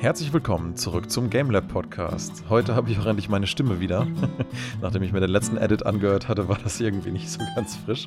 [0.00, 2.44] Herzlich willkommen zurück zum GameLab Podcast.
[2.48, 4.06] Heute habe ich auch endlich meine Stimme wieder.
[4.80, 8.06] Nachdem ich mir den letzten Edit angehört hatte, war das irgendwie nicht so ganz frisch.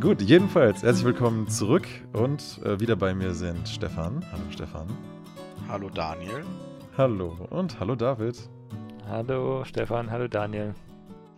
[0.00, 4.26] Gut, jedenfalls herzlich willkommen zurück und äh, wieder bei mir sind Stefan.
[4.32, 4.88] Hallo Stefan.
[5.68, 6.44] Hallo Daniel.
[6.98, 8.36] Hallo und hallo David.
[9.08, 10.74] Hallo Stefan, hallo Daniel.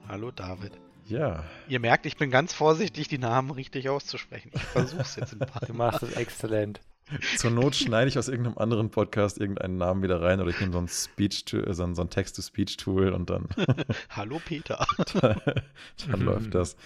[0.08, 0.72] Hallo David.
[1.04, 1.44] Ja.
[1.68, 4.52] Ihr merkt, ich bin ganz vorsichtig, die Namen richtig auszusprechen.
[4.54, 6.80] Ich versuche es jetzt ein paar Du machst es exzellent.
[7.36, 10.72] Zur Not schneide ich aus irgendeinem anderen Podcast irgendeinen Namen wieder rein oder ich nehme
[10.72, 13.48] so ein Speech, so ein, so ein Text-to-Speech-Tool und dann.
[14.10, 14.84] Hallo Peter.
[15.20, 16.76] dann läuft das.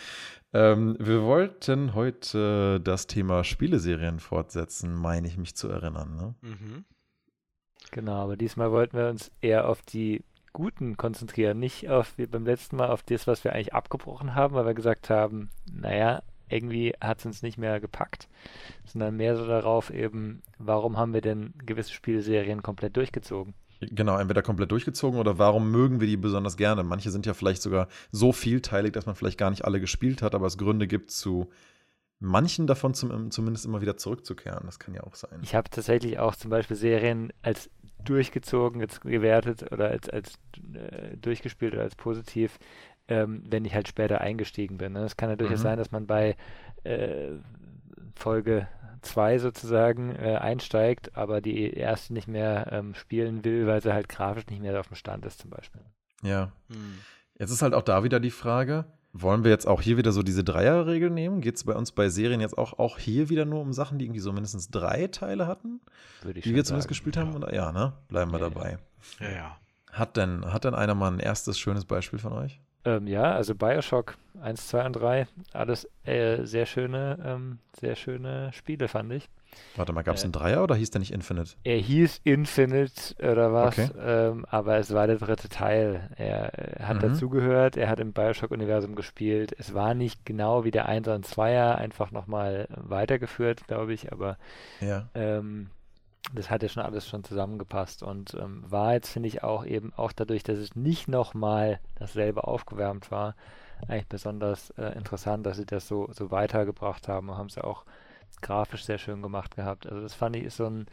[0.52, 6.16] Ähm, wir wollten heute das Thema Spieleserien fortsetzen, meine ich mich zu erinnern.
[6.16, 6.34] Ne?
[6.42, 6.84] Mhm.
[7.90, 12.46] Genau, aber diesmal wollten wir uns eher auf die guten konzentrieren, nicht auf wie beim
[12.46, 16.94] letzten Mal auf das, was wir eigentlich abgebrochen haben, weil wir gesagt haben, naja, irgendwie
[17.00, 18.28] hat es uns nicht mehr gepackt,
[18.84, 23.54] sondern mehr so darauf eben, warum haben wir denn gewisse Spielserien komplett durchgezogen?
[23.80, 26.82] Genau, entweder komplett durchgezogen oder warum mögen wir die besonders gerne?
[26.82, 30.34] Manche sind ja vielleicht sogar so vielteilig, dass man vielleicht gar nicht alle gespielt hat,
[30.34, 31.50] aber es Gründe gibt, zu
[32.18, 34.64] manchen davon zum, zumindest immer wieder zurückzukehren.
[34.64, 35.40] Das kann ja auch sein.
[35.42, 37.70] Ich habe tatsächlich auch zum Beispiel Serien als
[38.04, 40.34] durchgezogen jetzt gewertet oder als, als
[40.72, 42.58] äh, durchgespielt oder als positiv,
[43.08, 44.92] ähm, wenn ich halt später eingestiegen bin.
[44.92, 45.04] Ne?
[45.04, 45.64] Es kann ja durchaus mhm.
[45.64, 46.36] sein, dass man bei
[46.84, 47.32] äh,
[48.14, 48.68] Folge
[49.02, 54.08] 2 sozusagen äh, einsteigt, aber die erste nicht mehr ähm, spielen will, weil sie halt
[54.08, 55.82] grafisch nicht mehr auf dem Stand ist zum Beispiel.
[56.22, 56.52] Ja.
[56.68, 56.98] Mhm.
[57.38, 60.22] Jetzt ist halt auch da wieder die Frage, wollen wir jetzt auch hier wieder so
[60.22, 61.40] diese Dreierregel nehmen?
[61.40, 64.06] Geht es bei uns bei Serien jetzt auch, auch hier wieder nur um Sachen, die
[64.06, 65.80] irgendwie so mindestens drei Teile hatten?
[66.22, 67.34] Würde ich Die wir zumindest gespielt haben?
[67.34, 67.54] Oder?
[67.54, 67.94] Ja, ne?
[68.08, 68.78] Bleiben wir ja, dabei.
[69.20, 69.56] Ja, ja.
[69.92, 72.60] Hat denn, hat denn einer mal ein erstes schönes Beispiel von euch?
[72.86, 78.52] Ähm, ja, also Bioshock 1, 2 und 3, alles äh, sehr schöne, ähm, sehr schöne
[78.52, 79.28] Spiele, fand ich.
[79.74, 81.54] Warte mal, gab es äh, einen Dreier oder hieß der nicht Infinite?
[81.64, 83.90] Er hieß Infinite oder was, okay.
[83.98, 86.10] ähm, aber es war der dritte Teil.
[86.16, 87.08] Er, er äh, hat mhm.
[87.08, 89.52] dazugehört, er hat im Bioshock-Universum gespielt.
[89.58, 94.36] Es war nicht genau wie der 1er und 2er, einfach nochmal weitergeführt, glaube ich, aber
[94.80, 95.08] ja.
[95.14, 95.70] ähm,
[96.34, 99.92] das hat ja schon alles schon zusammengepasst und ähm, war jetzt, finde ich, auch eben
[99.96, 103.34] auch dadurch, dass es nicht nochmal dasselbe aufgewärmt war,
[103.88, 107.64] eigentlich besonders äh, interessant, dass sie das so, so weitergebracht haben und haben es ja
[107.64, 107.84] auch
[108.40, 109.86] grafisch sehr schön gemacht gehabt.
[109.86, 110.86] Also das fand ich ist so ein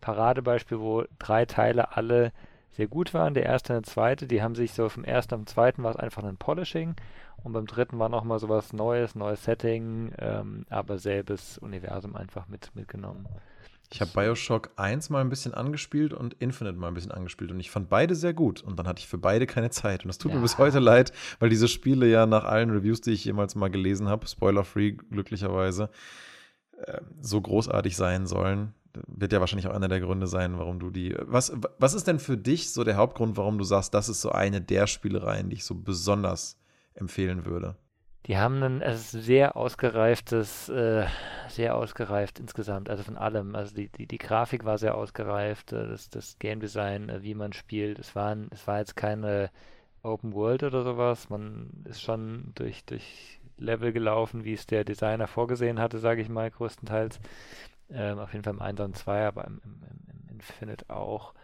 [0.00, 2.32] Paradebeispiel, wo drei Teile alle
[2.72, 3.34] sehr gut waren.
[3.34, 5.96] Der erste und der zweite, die haben sich so vom ersten und zweiten war es
[5.96, 6.94] einfach ein Polishing
[7.42, 12.48] und beim dritten war nochmal so was Neues, neues Setting, ähm, aber selbes Universum einfach
[12.48, 13.28] mit, mitgenommen.
[13.92, 17.58] Ich habe Bioshock 1 mal ein bisschen angespielt und Infinite mal ein bisschen angespielt und
[17.58, 20.18] ich fand beide sehr gut und dann hatte ich für beide keine Zeit und das
[20.18, 20.36] tut ja.
[20.36, 23.68] mir bis heute leid, weil diese Spiele ja nach allen Reviews, die ich jemals mal
[23.68, 25.90] gelesen habe, spoiler-free glücklicherweise,
[26.78, 28.74] äh, so großartig sein sollen.
[29.06, 31.16] Wird ja wahrscheinlich auch einer der Gründe sein, warum du die.
[31.20, 34.30] Was, was ist denn für dich so der Hauptgrund, warum du sagst, das ist so
[34.30, 36.60] eine der Spielereien, die ich so besonders
[36.94, 37.76] empfehlen würde?
[38.26, 41.06] Die haben ein also sehr ausgereiftes, äh,
[41.48, 43.54] sehr ausgereift insgesamt, also von allem.
[43.54, 47.34] Also die, die, die Grafik war sehr ausgereift, äh, das, das Game Design, äh, wie
[47.34, 47.98] man spielt.
[47.98, 49.50] Es, waren, es war jetzt keine
[50.02, 51.30] Open World oder sowas.
[51.30, 56.28] Man ist schon durch, durch Level gelaufen, wie es der Designer vorgesehen hatte, sage ich
[56.28, 57.20] mal, größtenteils.
[57.90, 59.82] Ähm, auf jeden Fall im 1 und 2, aber im, im,
[60.28, 61.34] im Infinite auch.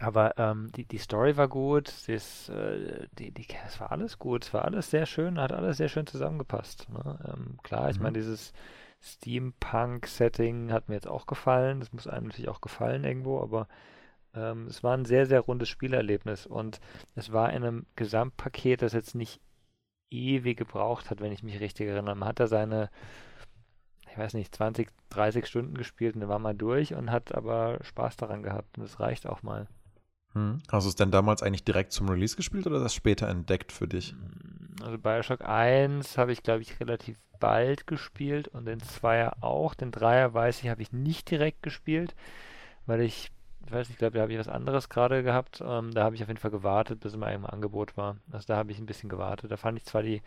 [0.00, 4.44] Aber ähm, die, die Story war gut, das, äh, die, die, es war alles gut,
[4.44, 6.88] es war alles sehr schön, hat alles sehr schön zusammengepasst.
[6.90, 7.18] Ne?
[7.26, 8.04] Ähm, klar, ich mhm.
[8.04, 8.52] meine, dieses
[9.00, 13.68] Steampunk-Setting hat mir jetzt auch gefallen, das muss einem natürlich auch gefallen irgendwo, aber
[14.34, 16.80] ähm, es war ein sehr, sehr rundes Spielerlebnis und
[17.14, 19.40] es war in einem Gesamtpaket, das jetzt nicht
[20.10, 22.16] ewig gebraucht hat, wenn ich mich richtig erinnere.
[22.16, 22.90] Man hat da seine
[24.14, 27.78] ich weiß nicht, 20, 30 Stunden gespielt und dann war mal durch und hat aber
[27.82, 29.66] Spaß daran gehabt und das reicht auch mal.
[30.34, 30.58] Hm.
[30.70, 33.88] Hast du es denn damals eigentlich direkt zum Release gespielt oder das später entdeckt für
[33.88, 34.14] dich?
[34.82, 39.74] Also Bioshock 1 habe ich, glaube ich, relativ bald gespielt und den 2er auch.
[39.74, 42.14] Den 3er weiß ich, habe ich nicht direkt gespielt,
[42.86, 43.30] weil ich,
[43.64, 45.62] ich weiß nicht, ich glaube, da habe ich was anderes gerade gehabt.
[45.64, 48.16] Ähm, da habe ich auf jeden Fall gewartet, bis es mal im Angebot war.
[48.32, 49.50] Also da habe ich ein bisschen gewartet.
[49.50, 50.20] Da fand ich zwar die,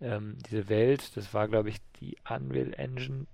[0.00, 3.26] ähm, diese Welt, das war, glaube ich, die Unreal Engine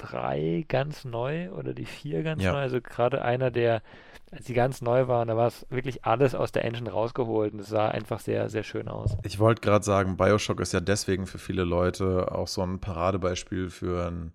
[0.00, 2.52] 3 ganz neu oder die 4 ganz ja.
[2.52, 2.58] neu.
[2.58, 3.82] Also gerade einer, der,
[4.30, 7.60] als die ganz neu waren, da war es wirklich alles aus der Engine rausgeholt und
[7.60, 9.16] es sah einfach sehr, sehr schön aus.
[9.24, 13.70] Ich wollte gerade sagen, Bioshock ist ja deswegen für viele Leute auch so ein Paradebeispiel
[13.70, 14.32] für ein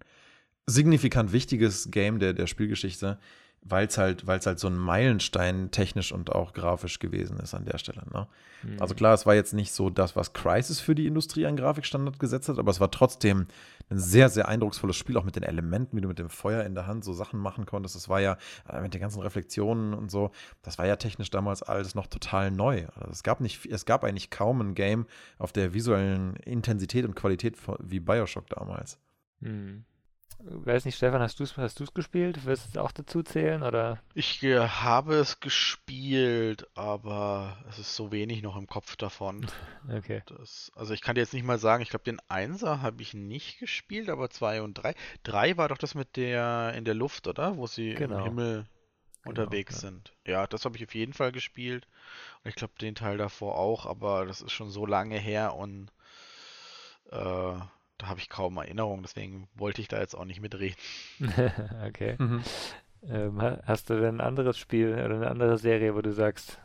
[0.68, 3.20] signifikant wichtiges Game der, der Spielgeschichte,
[3.68, 7.66] weil es halt, weil's halt so ein Meilenstein technisch und auch grafisch gewesen ist an
[7.66, 8.04] der Stelle.
[8.14, 8.28] Ne?
[8.62, 8.80] Mhm.
[8.80, 12.20] Also klar, es war jetzt nicht so das, was Crisis für die Industrie an Grafikstandard
[12.20, 13.48] gesetzt hat, aber es war trotzdem
[13.90, 16.76] ein sehr, sehr eindrucksvolles Spiel, auch mit den Elementen, wie du mit dem Feuer in
[16.76, 17.96] der Hand so Sachen machen konntest.
[17.96, 18.38] Das war ja
[18.70, 20.30] äh, mit den ganzen Reflexionen und so,
[20.62, 22.86] das war ja technisch damals alles noch total neu.
[22.94, 25.08] Also es, gab nicht, es gab eigentlich kaum ein Game
[25.40, 29.00] auf der visuellen Intensität und Qualität wie Bioshock damals.
[29.40, 29.86] Mhm
[30.40, 32.46] weiß nicht, Stefan, hast du es hast gespielt?
[32.46, 33.64] Wirst du auch dazu zählen?
[33.64, 34.00] Oder?
[34.14, 39.48] Ich äh, habe es gespielt, aber es ist so wenig noch im Kopf davon.
[39.88, 40.24] Okay.
[40.26, 43.14] Das, also ich kann dir jetzt nicht mal sagen, ich glaube, den Einser habe ich
[43.14, 44.96] nicht gespielt, aber zwei und drei.
[45.22, 47.56] Drei war doch das mit der in der Luft, oder?
[47.58, 48.18] Wo sie genau.
[48.18, 49.82] im Himmel genau, unterwegs ja.
[49.82, 50.14] sind.
[50.26, 51.88] Ja, das habe ich auf jeden Fall gespielt.
[52.44, 55.92] Und ich glaube, den Teil davor auch, aber das ist schon so lange her und
[57.12, 57.60] äh,
[57.98, 60.76] da habe ich kaum Erinnerung, deswegen wollte ich da jetzt auch nicht mitreden.
[61.88, 62.16] okay.
[62.18, 62.44] Mhm.
[63.08, 66.60] Ähm, hast du denn ein anderes Spiel oder eine andere Serie, wo du sagst,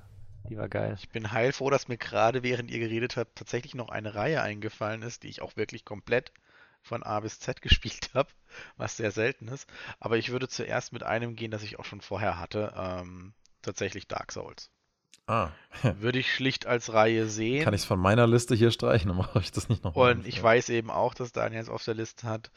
[0.49, 0.97] die war geil?
[0.99, 5.03] Ich bin heilfroh, dass mir gerade während ihr geredet habt, tatsächlich noch eine Reihe eingefallen
[5.03, 6.33] ist, die ich auch wirklich komplett
[6.83, 8.31] von A bis Z gespielt habe,
[8.77, 9.69] was sehr selten ist.
[9.99, 14.09] Aber ich würde zuerst mit einem gehen, das ich auch schon vorher hatte, ähm, tatsächlich
[14.09, 14.71] Dark Souls.
[15.27, 15.51] Ah.
[16.01, 17.65] Würde ich schlicht als Reihe sehen.
[17.65, 20.13] Kann ich es von meiner Liste hier streichen, dann mache ich das nicht nochmal.
[20.13, 22.51] Und ich weiß eben auch, dass Daniel es auf der Liste hat.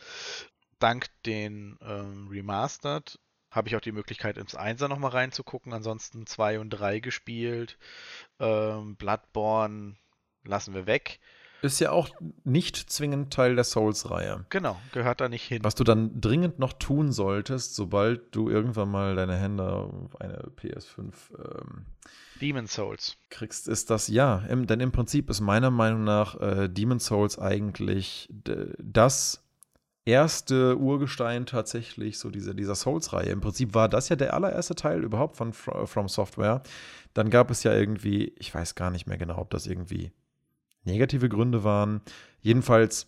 [0.79, 3.19] Dank den ähm, Remastered
[3.53, 5.73] habe ich auch die Möglichkeit, ins Einser nochmal reinzugucken.
[5.73, 7.77] Ansonsten 2 und 3 gespielt.
[8.39, 9.95] Ähm, Bloodborne
[10.43, 11.19] lassen wir weg.
[11.63, 12.09] Ist ja auch
[12.43, 14.45] nicht zwingend Teil der Souls-Reihe.
[14.49, 15.63] Genau, gehört da nicht hin.
[15.63, 20.51] Was du dann dringend noch tun solltest, sobald du irgendwann mal deine Hände auf eine
[20.61, 21.85] PS5 ähm,
[22.41, 23.15] Demon Souls.
[23.29, 27.39] Kriegst ist das, ja, im, denn im Prinzip ist meiner Meinung nach äh, Demon Souls
[27.39, 28.27] eigentlich
[28.77, 29.41] das
[30.03, 33.29] erste Urgestein tatsächlich, so diese, dieser Souls-Reihe.
[33.29, 36.61] Im Prinzip war das ja der allererste Teil überhaupt von From Software.
[37.13, 40.11] Dann gab es ja irgendwie, ich weiß gar nicht mehr genau, ob das irgendwie
[40.83, 42.01] negative Gründe waren.
[42.41, 43.07] Jedenfalls,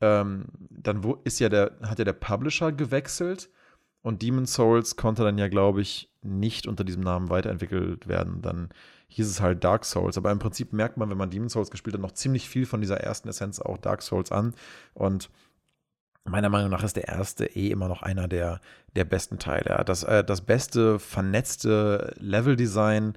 [0.00, 3.50] ähm, dann wo, ist ja der, hat ja der Publisher gewechselt
[4.02, 8.42] und Demon Souls konnte dann ja, glaube ich, nicht unter diesem Namen weiterentwickelt werden.
[8.42, 8.68] Dann
[9.08, 10.16] hieß es halt Dark Souls.
[10.16, 12.80] Aber im Prinzip merkt man, wenn man Demon Souls gespielt hat, noch ziemlich viel von
[12.80, 14.54] dieser ersten Essenz auch Dark Souls an.
[14.94, 15.30] Und
[16.24, 18.60] meiner Meinung nach ist der erste eh immer noch einer der,
[18.94, 19.82] der besten Teile.
[19.84, 23.16] Das, äh, das beste vernetzte Leveldesign.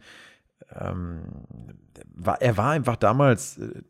[0.74, 1.22] Ähm,
[2.14, 3.82] war, er war einfach damals äh,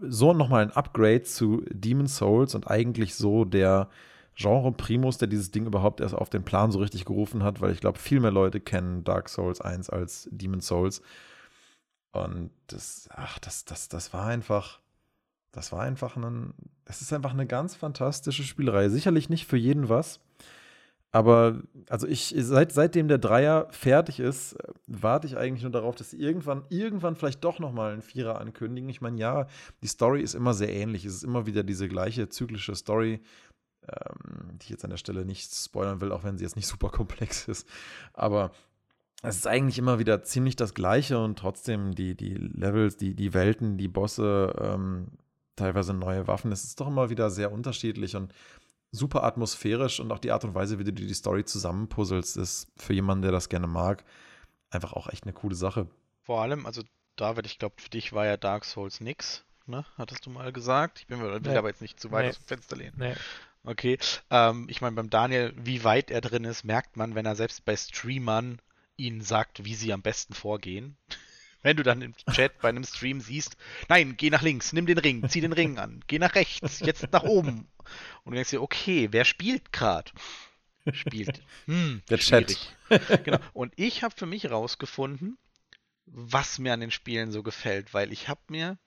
[0.00, 3.88] so nochmal ein Upgrade zu Demon Souls und eigentlich so der
[4.34, 7.72] Genre Primus, der dieses Ding überhaupt erst auf den Plan so richtig gerufen hat, weil
[7.72, 11.02] ich glaube, viel mehr Leute kennen Dark Souls 1 als Demon Souls.
[12.12, 14.80] Und das, ach, das, das, das war einfach,
[15.52, 16.54] das war einfach ein,
[16.84, 18.88] es ist einfach eine ganz fantastische Spielerei.
[18.88, 20.20] Sicherlich nicht für jeden was.
[21.12, 26.10] Aber also ich, seit, seitdem der Dreier fertig ist, warte ich eigentlich nur darauf, dass
[26.10, 28.88] sie irgendwann, irgendwann vielleicht doch nochmal einen Vierer ankündigen.
[28.88, 29.46] Ich meine, ja,
[29.82, 31.04] die Story ist immer sehr ähnlich.
[31.04, 33.20] Es ist immer wieder diese gleiche zyklische Story
[33.88, 36.66] ähm, die ich jetzt an der Stelle nicht spoilern will, auch wenn sie jetzt nicht
[36.68, 37.66] super komplex ist.
[38.12, 38.52] Aber
[39.22, 43.34] es ist eigentlich immer wieder ziemlich das Gleiche und trotzdem die, die Levels, die, die
[43.34, 45.08] Welten, die Bosse, ähm,
[45.56, 46.52] teilweise neue Waffen.
[46.52, 48.32] Es ist doch immer wieder sehr unterschiedlich und
[48.92, 52.92] super atmosphärisch und auch die Art und Weise, wie du die Story zusammenpuzzelst, ist für
[52.92, 54.04] jemanden, der das gerne mag,
[54.70, 55.86] einfach auch echt eine coole Sache.
[56.22, 56.82] Vor allem, also
[57.16, 59.84] David, ich glaube, für dich war ja Dark Souls nix, ne?
[59.96, 61.00] Hattest du mal gesagt.
[61.00, 61.56] Ich bin mir, will nee.
[61.56, 62.30] aber jetzt nicht zu weit nee.
[62.30, 62.94] aus dem Fenster lehnen.
[62.96, 63.14] Nee.
[63.62, 63.98] Okay.
[64.30, 67.64] Ähm, ich meine, beim Daniel, wie weit er drin ist, merkt man, wenn er selbst
[67.64, 68.60] bei Streamern
[68.96, 70.96] ihnen sagt, wie sie am besten vorgehen.
[71.62, 73.56] Wenn du dann im Chat bei einem Stream siehst,
[73.88, 77.12] nein, geh nach links, nimm den Ring, zieh den Ring an, geh nach rechts, jetzt
[77.12, 77.68] nach oben.
[78.24, 80.10] Und du denkst dir, okay, wer spielt gerade?
[80.92, 81.42] Spielt.
[81.66, 82.74] Hm, Der schwierig.
[82.88, 83.24] Chat.
[83.24, 83.38] genau.
[83.52, 85.36] Und ich habe für mich rausgefunden,
[86.06, 88.78] was mir an den Spielen so gefällt, weil ich habe mir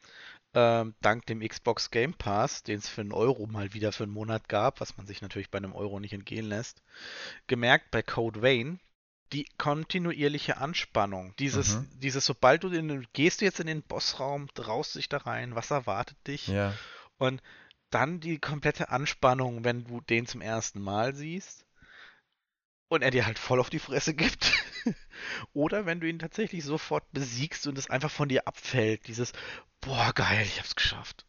[0.55, 4.11] ähm, dank dem Xbox Game Pass, den es für einen Euro mal wieder für einen
[4.11, 6.81] Monat gab, was man sich natürlich bei einem Euro nicht entgehen lässt,
[7.47, 8.79] gemerkt bei Code Vein,
[9.33, 11.35] die kontinuierliche Anspannung.
[11.37, 11.89] Dieses, mhm.
[11.99, 15.71] dieses, sobald du in, gehst du jetzt in den Bossraum, traust dich da rein, was
[15.71, 16.47] erwartet dich?
[16.47, 16.73] Ja.
[17.17, 17.41] Und
[17.89, 21.65] dann die komplette Anspannung, wenn du den zum ersten Mal siehst
[22.87, 24.51] und er dir halt voll auf die Fresse gibt.
[25.53, 29.33] Oder wenn du ihn tatsächlich sofort besiegst und es einfach von dir abfällt, dieses,
[29.81, 31.25] boah, geil, ich hab's geschafft.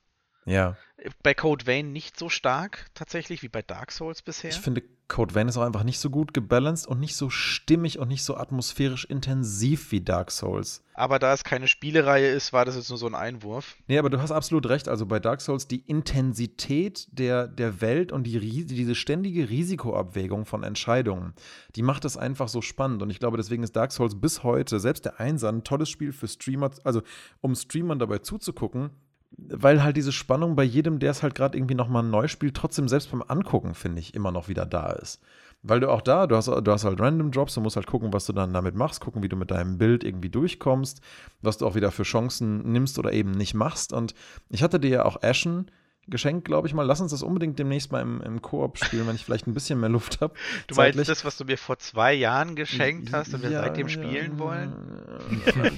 [0.47, 0.77] Ja.
[1.23, 4.51] Bei Code Vein nicht so stark tatsächlich wie bei Dark Souls bisher.
[4.51, 7.99] Ich finde, Code Vein ist auch einfach nicht so gut gebalanced und nicht so stimmig
[7.99, 10.83] und nicht so atmosphärisch intensiv wie Dark Souls.
[10.95, 13.77] Aber da es keine Spielereihe ist, war das jetzt nur so ein Einwurf.
[13.87, 14.89] Nee, aber du hast absolut recht.
[14.89, 20.63] Also bei Dark Souls die Intensität der, der Welt und die, diese ständige Risikoabwägung von
[20.63, 21.35] Entscheidungen,
[21.77, 23.03] die macht es einfach so spannend.
[23.03, 26.13] Und ich glaube, deswegen ist Dark Souls bis heute, selbst der Einser, ein tolles Spiel
[26.13, 27.03] für Streamer, also
[27.41, 28.91] um Streamern dabei zuzugucken,
[29.37, 32.89] weil halt diese Spannung bei jedem, der es halt gerade irgendwie nochmal neu spielt, trotzdem
[32.89, 35.21] selbst beim Angucken, finde ich, immer noch wieder da ist.
[35.63, 38.13] Weil du auch da, du hast, du hast halt Random Drops, du musst halt gucken,
[38.13, 41.01] was du dann damit machst, gucken, wie du mit deinem Bild irgendwie durchkommst,
[41.41, 43.95] was du auch wieder für Chancen nimmst oder eben nicht machst.
[43.95, 44.15] Und
[44.51, 45.71] ich hatte dir ja auch Ashen
[46.07, 46.83] geschenkt, glaube ich mal.
[46.83, 49.81] Lass uns das unbedingt demnächst mal im, im Koop spielen, wenn ich vielleicht ein bisschen
[49.81, 50.35] mehr Luft habe.
[50.67, 50.97] Du zeitlich.
[50.97, 54.33] meinst das, was du mir vor zwei Jahren geschenkt hast und wir ja, seitdem spielen
[54.33, 54.73] ja, wollen?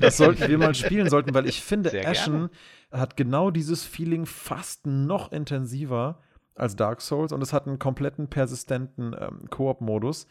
[0.01, 2.51] Das sollten wir mal spielen sollten, weil ich finde, Ashen
[2.91, 6.21] hat genau dieses Feeling fast noch intensiver
[6.55, 10.27] als Dark Souls und es hat einen kompletten persistenten ähm, Koop-Modus.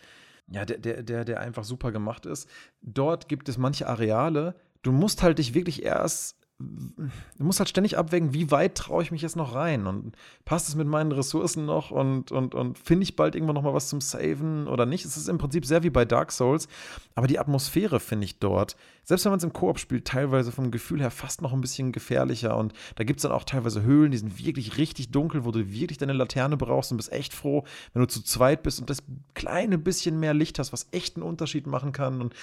[0.48, 2.48] Ja, der, der, der, der einfach super gemacht ist.
[2.82, 7.98] Dort gibt es manche Areale, du musst halt dich wirklich erst du musst halt ständig
[7.98, 11.66] abwägen, wie weit traue ich mich jetzt noch rein und passt es mit meinen Ressourcen
[11.66, 15.04] noch und, und, und finde ich bald irgendwann noch mal was zum Saven oder nicht.
[15.04, 16.70] Es ist im Prinzip sehr wie bei Dark Souls,
[17.14, 20.72] aber die Atmosphäre finde ich dort, selbst wenn man es im Koop spielt, teilweise vom
[20.72, 24.12] Gefühl her fast noch ein bisschen gefährlicher und da gibt es dann auch teilweise Höhlen,
[24.12, 27.66] die sind wirklich richtig dunkel, wo du wirklich deine Laterne brauchst und bist echt froh,
[27.94, 31.26] wenn du zu zweit bist und das kleine bisschen mehr Licht hast, was echt einen
[31.26, 32.34] Unterschied machen kann und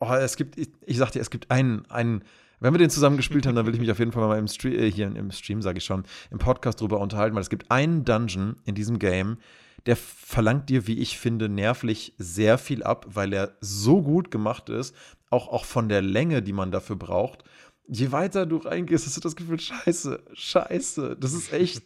[0.00, 2.24] oh, es gibt, ich, ich sag dir, es gibt einen, einen
[2.60, 4.48] wenn wir den zusammen gespielt haben, dann will ich mich auf jeden Fall mal im
[4.48, 7.70] Stream, äh, hier im Stream, sage ich schon, im Podcast drüber unterhalten, weil es gibt
[7.70, 9.38] einen Dungeon in diesem Game,
[9.86, 14.68] der verlangt dir, wie ich finde, nervlich sehr viel ab, weil er so gut gemacht
[14.68, 14.94] ist,
[15.30, 17.44] auch, auch von der Länge, die man dafür braucht.
[17.86, 21.82] Je weiter du reingehst, hast du das Gefühl, scheiße, scheiße, das ist echt.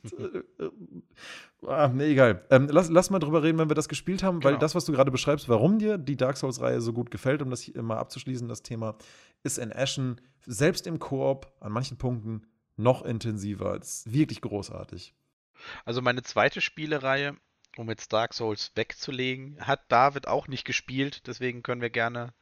[1.66, 2.44] Ah, nee, egal.
[2.50, 4.52] Ähm, lass, lass mal drüber reden, wenn wir das gespielt haben, genau.
[4.52, 7.50] weil das, was du gerade beschreibst, warum dir die Dark Souls-Reihe so gut gefällt, um
[7.50, 8.96] das hier mal abzuschließen, das Thema,
[9.42, 12.42] ist in Ashen selbst im Koop an manchen Punkten
[12.76, 13.76] noch intensiver.
[13.78, 15.14] Das ist wirklich großartig.
[15.84, 17.36] Also meine zweite Spielereihe,
[17.76, 22.32] um jetzt Dark Souls wegzulegen, hat David auch nicht gespielt, deswegen können wir gerne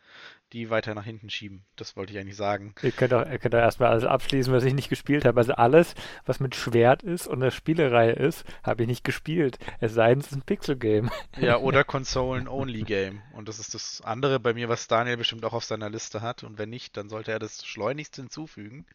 [0.57, 1.65] die weiter nach hinten schieben.
[1.77, 2.75] Das wollte ich eigentlich sagen.
[2.83, 5.39] Ihr könnt auch, ihr könnt auch erstmal alles abschließen, was ich nicht gespielt habe.
[5.39, 5.95] Also alles,
[6.25, 9.59] was mit Schwert ist und eine Spielereihe ist, habe ich nicht gespielt.
[9.81, 11.11] Es sei denn, es ist ein Pixel-Game.
[11.39, 13.21] Ja, oder Konsolen-Only-Game.
[13.35, 16.45] Und das ist das andere bei mir, was Daniel bestimmt auch auf seiner Liste hat.
[16.45, 18.87] Und wenn nicht, dann sollte er das schleunigst hinzufügen.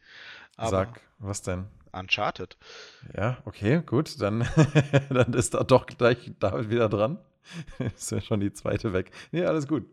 [0.56, 1.66] Aber Sag, was denn?
[1.92, 2.56] Uncharted.
[3.16, 4.20] Ja, okay, gut.
[4.20, 4.48] Dann,
[5.10, 7.18] dann ist da doch gleich David wieder dran.
[7.94, 9.12] ist ja schon die zweite weg.
[9.30, 9.84] Nee, alles gut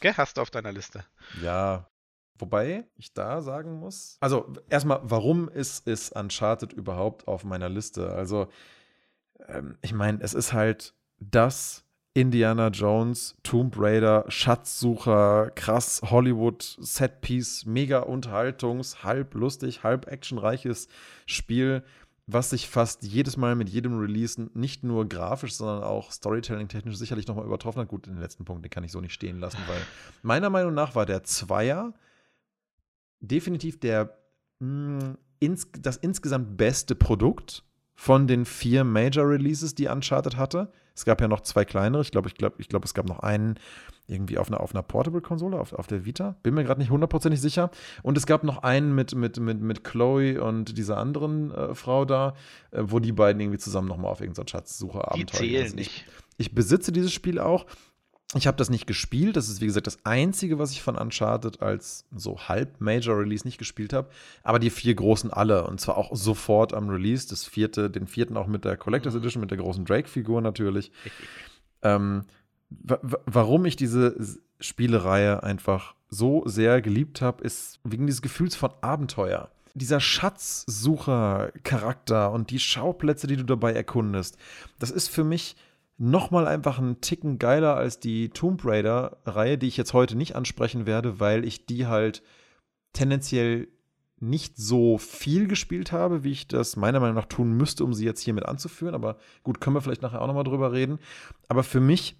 [0.00, 0.16] gell?
[0.16, 1.04] Hast du auf deiner Liste.
[1.42, 1.88] Ja.
[2.36, 8.10] Wobei ich da sagen muss, also erstmal, warum ist, ist Uncharted überhaupt auf meiner Liste?
[8.10, 8.48] Also,
[9.46, 17.66] ähm, ich meine, es ist halt das Indiana Jones, Tomb Raider, Schatzsucher, krass Hollywood Setpiece,
[17.66, 20.88] mega Unterhaltungs, halb lustig, halb actionreiches
[21.26, 21.84] Spiel
[22.26, 27.26] was sich fast jedes Mal mit jedem Release nicht nur grafisch, sondern auch Storytelling-technisch sicherlich
[27.26, 27.88] nochmal übertroffen hat.
[27.88, 29.80] Gut, den letzten Punkt, den kann ich so nicht stehen lassen, weil
[30.22, 31.92] meiner Meinung nach war der Zweier
[33.20, 34.16] definitiv der
[34.60, 37.64] mh, mm, ins, das insgesamt beste Produkt
[37.94, 40.72] von den vier Major Releases, die Uncharted hatte.
[40.94, 42.02] Es gab ja noch zwei kleinere.
[42.02, 43.58] Ich glaube, ich glaube, ich glaube, es gab noch einen
[44.06, 46.36] irgendwie auf einer, auf einer Portable-Konsole, auf, auf der Vita.
[46.42, 47.70] Bin mir gerade nicht hundertprozentig sicher.
[48.02, 52.04] Und es gab noch einen mit, mit, mit, mit Chloe und dieser anderen äh, Frau
[52.04, 52.34] da,
[52.70, 56.06] äh, wo die beiden irgendwie zusammen nochmal auf irgendein Schatzsuche-Abenteuer Die zählen nicht.
[56.36, 57.66] Ich, ich besitze dieses Spiel auch.
[58.34, 59.36] Ich habe das nicht gespielt.
[59.36, 63.92] Das ist, wie gesagt, das Einzige, was ich von Uncharted als so Halb-Major-Release nicht gespielt
[63.92, 64.08] habe.
[64.42, 65.66] Aber die vier großen alle.
[65.66, 67.28] Und zwar auch sofort am Release.
[67.28, 69.20] Das vierte, den vierten auch mit der Collectors mhm.
[69.20, 70.92] Edition, mit der großen Drake-Figur natürlich.
[71.82, 72.24] ähm,
[72.70, 74.16] warum ich diese
[74.58, 79.50] Spielereihe einfach so sehr geliebt habe, ist wegen dieses Gefühls von Abenteuer.
[79.74, 84.38] Dieser Schatzsucher-Charakter und die Schauplätze, die du dabei erkundest,
[84.78, 85.56] das ist für mich
[85.96, 90.86] nochmal einfach einen Ticken geiler als die Tomb Raider-Reihe, die ich jetzt heute nicht ansprechen
[90.86, 92.22] werde, weil ich die halt
[92.92, 93.68] tendenziell
[94.20, 98.04] nicht so viel gespielt habe, wie ich das meiner Meinung nach tun müsste, um sie
[98.04, 98.94] jetzt hiermit anzuführen.
[98.94, 100.98] Aber gut, können wir vielleicht nachher auch nochmal drüber reden.
[101.48, 102.16] Aber für mich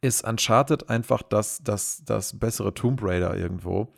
[0.00, 3.92] ist Uncharted einfach das, das, das bessere Tomb Raider irgendwo.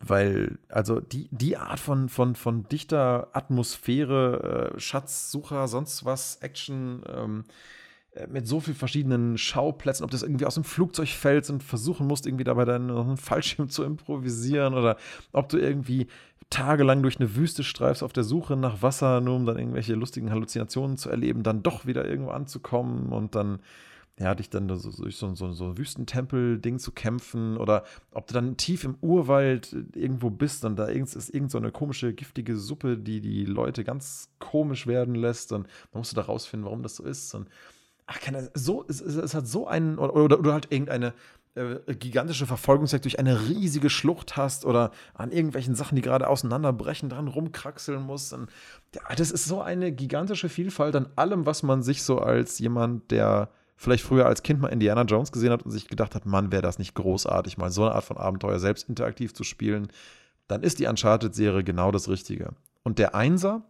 [0.00, 7.02] Weil, also die, die Art von, von, von dichter Atmosphäre, äh, Schatzsucher, sonst was, Action,
[7.08, 7.44] ähm,
[8.14, 12.06] äh, mit so vielen verschiedenen Schauplätzen, ob das irgendwie aus dem Flugzeug fällst und versuchen
[12.06, 14.96] musst, irgendwie dabei deinen Fallschirm zu improvisieren oder
[15.32, 16.08] ob du irgendwie
[16.50, 20.30] tagelang durch eine Wüste streifst auf der Suche nach Wasser, nur um dann irgendwelche lustigen
[20.30, 23.60] Halluzinationen zu erleben, dann doch wieder irgendwo anzukommen und dann
[24.18, 28.34] ja, dich dann so, durch so, so, so ein Wüstentempel-Ding zu kämpfen oder ob du
[28.34, 33.20] dann tief im Urwald irgendwo bist und da ist irgend so komische, giftige Suppe, die
[33.20, 37.04] die Leute ganz komisch werden lässt und dann musst du da rausfinden, warum das so
[37.04, 37.48] ist und
[38.06, 41.12] ach, keine, so, es, es hat so einen, oder, oder, oder halt irgendeine
[41.56, 47.08] äh, gigantische Verfolgungsjagd durch eine riesige Schlucht hast oder an irgendwelchen Sachen, die gerade auseinanderbrechen,
[47.08, 48.32] dran rumkraxeln musst.
[48.32, 48.50] Und,
[48.94, 53.10] ja, das ist so eine gigantische Vielfalt an allem, was man sich so als jemand,
[53.10, 56.52] der vielleicht früher als Kind mal Indiana Jones gesehen hat und sich gedacht hat, Mann,
[56.52, 59.88] wäre das nicht großartig, mal so eine Art von Abenteuer selbst interaktiv zu spielen,
[60.46, 62.54] dann ist die Uncharted-Serie genau das Richtige.
[62.82, 63.62] Und der Einser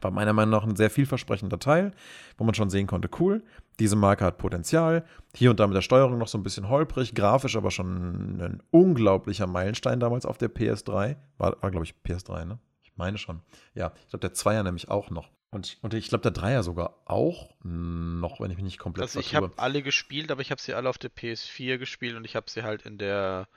[0.00, 1.92] war meiner Meinung nach ein sehr vielversprechender Teil,
[2.36, 3.42] wo man schon sehen konnte, cool,
[3.80, 5.04] diese Marke hat Potenzial.
[5.34, 8.62] Hier und da mit der Steuerung noch so ein bisschen holprig, grafisch aber schon ein
[8.70, 11.16] unglaublicher Meilenstein damals auf der PS3.
[11.38, 12.58] War, war glaube ich, PS3, ne?
[12.94, 13.42] Ich meine schon.
[13.74, 15.30] Ja, ich glaube, der Zweier nämlich auch noch.
[15.50, 19.18] Und, und ich glaube, der Dreier sogar auch noch, wenn ich mich nicht komplett Also
[19.18, 22.36] ich habe alle gespielt, aber ich habe sie alle auf der PS4 gespielt und ich
[22.36, 23.48] habe sie halt in der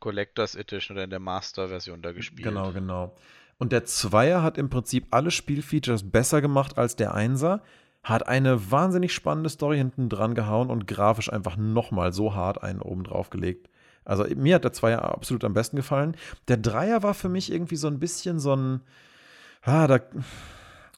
[0.00, 2.48] Collectors Edition oder in der Master-Version da gespielt.
[2.48, 3.14] Genau, genau.
[3.58, 7.62] Und der Zweier hat im Prinzip alle Spielfeatures besser gemacht als der Einser,
[8.02, 12.80] hat eine wahnsinnig spannende Story hinten dran gehauen und grafisch einfach nochmal so hart einen
[12.80, 13.68] oben drauf gelegt.
[14.08, 16.16] Also mir hat der Zweier absolut am besten gefallen.
[16.48, 18.80] Der Dreier war für mich irgendwie so ein bisschen so ein,
[19.62, 20.00] ah, da,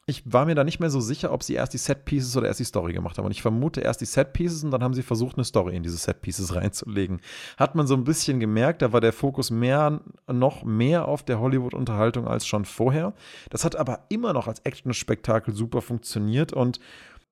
[0.07, 2.59] ich war mir da nicht mehr so sicher, ob sie erst die Set-Pieces oder erst
[2.59, 3.25] die Story gemacht haben.
[3.25, 5.97] Und ich vermute erst die Set-Pieces und dann haben sie versucht, eine Story in diese
[5.97, 7.19] Set-Pieces reinzulegen.
[7.57, 11.39] Hat man so ein bisschen gemerkt, da war der Fokus mehr, noch mehr auf der
[11.39, 13.13] Hollywood-Unterhaltung als schon vorher.
[13.49, 16.79] Das hat aber immer noch als Action-Spektakel super funktioniert und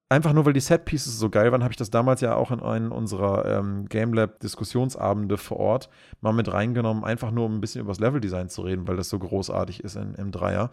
[0.10, 2.62] einfach nur, weil die Set-Pieces so geil waren, habe ich das damals ja auch in
[2.62, 5.90] einen unserer ähm, GameLab-Diskussionsabende vor Ort
[6.22, 9.10] mal mit reingenommen, einfach nur um ein bisschen über das Level-Design zu reden, weil das
[9.10, 10.72] so großartig ist in, im Dreier.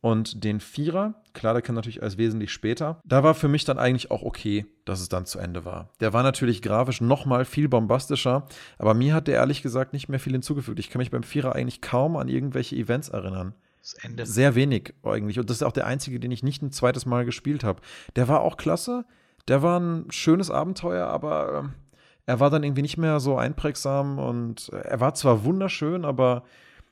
[0.00, 3.00] Und den Vierer, klar, der kam natürlich als wesentlich später.
[3.04, 5.88] Da war für mich dann eigentlich auch okay, dass es dann zu Ende war.
[6.00, 8.46] Der war natürlich grafisch nochmal viel bombastischer,
[8.78, 10.78] aber mir hat der ehrlich gesagt nicht mehr viel hinzugefügt.
[10.78, 13.54] Ich kann mich beim Vierer eigentlich kaum an irgendwelche Events erinnern.
[13.94, 14.26] Ende.
[14.26, 15.38] Sehr wenig eigentlich.
[15.38, 17.80] Und das ist auch der einzige, den ich nicht ein zweites Mal gespielt habe.
[18.16, 19.04] Der war auch klasse.
[19.48, 21.86] Der war ein schönes Abenteuer, aber äh,
[22.26, 26.42] er war dann irgendwie nicht mehr so einprägsam und äh, er war zwar wunderschön, aber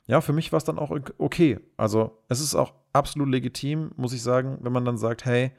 [0.07, 1.59] ja, für mich war es dann auch okay.
[1.77, 5.51] Also es ist auch absolut legitim, muss ich sagen, wenn man dann sagt, hey,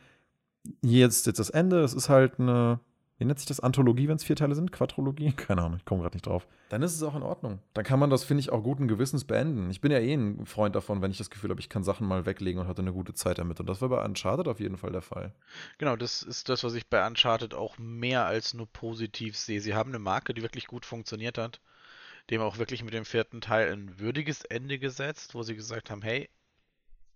[0.83, 2.81] hier ist jetzt das Ende, es ist halt eine,
[3.19, 4.73] wie nennt sich das, Anthologie, wenn es vier Teile sind?
[4.73, 5.33] Quadrologie?
[5.37, 6.47] Keine Ahnung, ich komme gerade nicht drauf.
[6.69, 7.61] Dann ist es auch in Ordnung.
[7.75, 9.71] Dann kann man das, finde ich, auch guten Gewissens beenden.
[9.71, 12.07] Ich bin ja eh ein Freund davon, wenn ich das Gefühl habe, ich kann Sachen
[12.07, 13.61] mal weglegen und hatte eine gute Zeit damit.
[13.61, 15.33] Und das war bei Uncharted auf jeden Fall der Fall.
[15.79, 19.61] Genau, das ist das, was ich bei Uncharted auch mehr als nur positiv sehe.
[19.61, 21.61] Sie haben eine Marke, die wirklich gut funktioniert hat
[22.31, 26.03] dem auch wirklich mit dem vierten Teil ein würdiges Ende gesetzt, wo sie gesagt haben,
[26.03, 26.29] hey,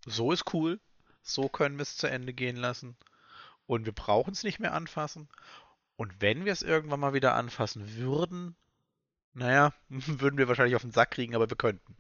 [0.07, 0.81] so ist cool,
[1.23, 2.97] so können wir es zu Ende gehen lassen
[3.67, 5.29] und wir brauchen es nicht mehr anfassen.
[6.01, 8.57] Und wenn wir es irgendwann mal wieder anfassen würden,
[9.35, 11.95] naja, würden wir wahrscheinlich auf den Sack kriegen, aber wir könnten.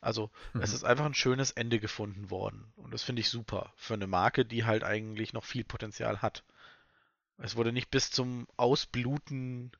[0.00, 0.62] Also, mhm.
[0.62, 2.72] es ist einfach ein schönes Ende gefunden worden.
[2.74, 3.72] Und das finde ich super.
[3.76, 6.42] Für eine Marke, die halt eigentlich noch viel Potenzial hat.
[7.38, 9.70] Es wurde nicht bis zum Ausbluten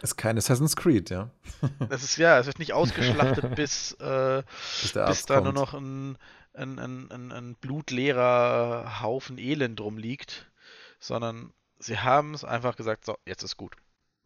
[0.00, 1.28] ist kein Assassin's Creed, ja.
[1.90, 4.42] Das ist ja, es wird nicht ausgeschlachtet, bis, äh,
[4.80, 6.16] bis, bis da nur noch ein,
[6.54, 10.50] ein, ein, ein, blutleerer Haufen Elend rumliegt,
[10.98, 13.76] sondern sie haben es einfach gesagt, so, jetzt ist gut.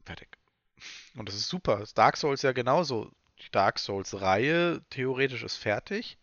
[0.05, 0.29] Fertig.
[1.17, 1.83] Und das ist super.
[1.95, 3.11] Dark Souls ja genauso.
[3.41, 6.19] Die Dark Souls-Reihe theoretisch ist fertig.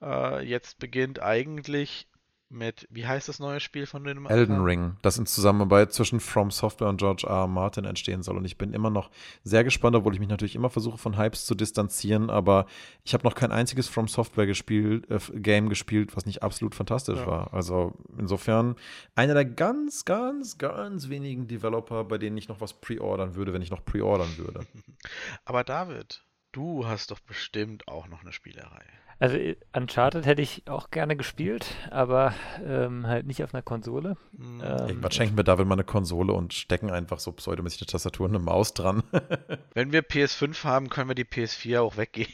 [0.00, 2.08] Äh, jetzt beginnt eigentlich
[2.48, 4.26] mit, wie heißt das neue Spiel von dem?
[4.26, 7.34] Elden Ring, das in Zusammenarbeit zwischen From Software und George R.
[7.34, 7.46] R.
[7.46, 8.36] Martin entstehen soll.
[8.36, 9.10] Und ich bin immer noch
[9.42, 12.30] sehr gespannt, obwohl ich mich natürlich immer versuche, von Hypes zu distanzieren.
[12.30, 12.66] Aber
[13.02, 17.18] ich habe noch kein einziges From Software gespielt, äh, Game gespielt, was nicht absolut fantastisch
[17.18, 17.26] ja.
[17.26, 17.54] war.
[17.54, 18.76] Also insofern
[19.14, 23.62] einer der ganz, ganz, ganz wenigen Developer, bei denen ich noch was pre-ordern würde, wenn
[23.62, 24.66] ich noch pre-ordern würde.
[25.44, 28.84] Aber David, du hast doch bestimmt auch noch eine Spielerei.
[29.24, 34.18] Also äh, Uncharted hätte ich auch gerne gespielt, aber ähm, halt nicht auf einer Konsole.
[34.32, 34.60] Mhm.
[34.62, 38.26] Ähm, Irgendwann schenken wir David mal eine Konsole und stecken einfach so pseudomäßig eine Tastatur
[38.26, 39.02] und eine Maus dran.
[39.72, 42.28] Wenn wir PS5 haben, können wir die PS4 auch weggehen.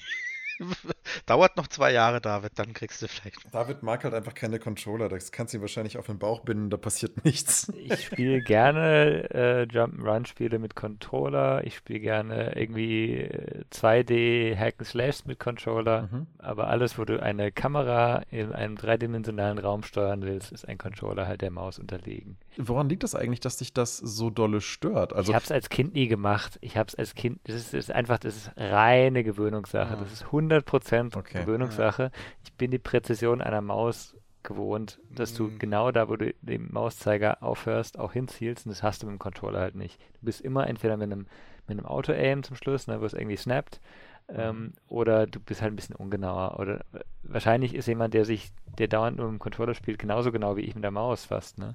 [1.27, 3.39] Dauert noch zwei Jahre, David, dann kriegst du vielleicht.
[3.53, 5.09] David mag halt einfach keine Controller.
[5.09, 7.73] Das kannst du ihm wahrscheinlich auf den Bauch binden, da passiert nichts.
[7.77, 11.65] Ich spiele gerne äh, Jump'n'Run-Spiele mit Controller.
[11.65, 13.29] Ich spiele gerne irgendwie
[13.73, 16.09] 2D äh, Hack and Slash mit Controller.
[16.11, 16.27] Mhm.
[16.39, 21.27] Aber alles, wo du eine Kamera in einem dreidimensionalen Raum steuern willst, ist ein Controller
[21.27, 22.37] halt der Maus unterlegen.
[22.57, 25.13] Woran liegt das eigentlich, dass dich das so dolle stört?
[25.13, 26.59] Also ich habe es als Kind nie gemacht.
[26.61, 29.95] Ich habe es als Kind, das ist, das ist, einfach, das ist reine Gewöhnungssache.
[29.95, 30.01] Ah.
[30.01, 31.41] Das ist 100 100% okay.
[31.41, 32.05] Gewöhnungssache.
[32.05, 32.11] Ja.
[32.45, 35.59] Ich bin die Präzision einer Maus gewohnt, dass du mhm.
[35.59, 39.19] genau da, wo du den Mauszeiger aufhörst, auch hinzielst und das hast du mit dem
[39.19, 40.01] Controller halt nicht.
[40.21, 41.27] Du bist immer entweder mit einem,
[41.67, 43.81] mit einem Auto-Aim zum Schluss, ne, wo es irgendwie snappt,
[44.29, 44.73] ähm, mhm.
[44.89, 46.59] oder du bist halt ein bisschen ungenauer.
[46.59, 46.85] Oder
[47.23, 50.63] wahrscheinlich ist jemand, der sich, der dauernd nur mit dem Controller spielt, genauso genau wie
[50.63, 51.59] ich mit der Maus fast.
[51.59, 51.75] Ne?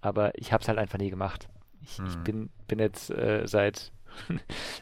[0.00, 1.48] Aber ich habe es halt einfach nie gemacht.
[1.82, 2.06] Ich, mhm.
[2.06, 3.92] ich bin, bin jetzt äh, seit,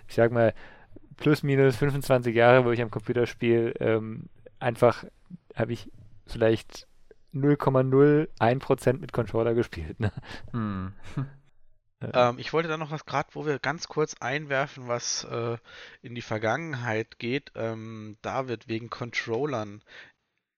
[0.08, 0.52] ich sag mal,
[1.16, 5.04] plus minus 25 Jahre, wo ich am Computer spiele, ähm, einfach
[5.54, 5.90] habe ich
[6.26, 6.86] vielleicht
[7.34, 10.00] 0,01% mit Controller gespielt.
[10.00, 10.12] Ne?
[10.52, 10.92] Hm.
[12.12, 15.56] Ähm, ich wollte da noch was, gerade wo wir ganz kurz einwerfen, was äh,
[16.02, 17.52] in die Vergangenheit geht.
[17.54, 19.82] Ähm, David, wegen Controllern.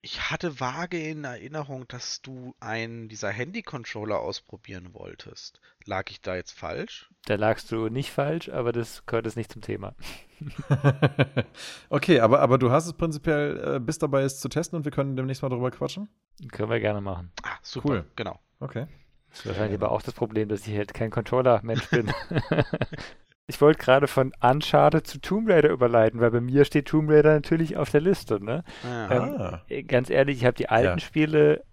[0.01, 5.59] Ich hatte vage in Erinnerung, dass du einen dieser Handy-Controller ausprobieren wolltest.
[5.85, 7.09] Lag ich da jetzt falsch?
[7.25, 9.95] Da lagst du nicht falsch, aber das gehört jetzt nicht zum Thema.
[11.89, 14.91] okay, aber, aber du hast es prinzipiell, äh, bist dabei, es zu testen und wir
[14.91, 16.07] können demnächst mal darüber quatschen?
[16.51, 17.31] Können wir gerne machen.
[17.43, 17.89] Ah, super.
[17.89, 18.05] Cool.
[18.15, 18.39] Genau.
[18.59, 18.87] Okay.
[19.29, 22.13] Das ist wahrscheinlich aber auch das Problem, dass ich halt kein Controller-Mensch bin.
[23.47, 27.33] ich wollte gerade von Uncharted zu Tomb Raider überleiten, weil bei mir steht Tomb Raider
[27.33, 28.43] natürlich auf der Liste.
[28.43, 28.63] Ne?
[28.85, 30.99] Ähm, äh, ganz ehrlich, ich habe die alten ja.
[30.99, 31.63] Spiele,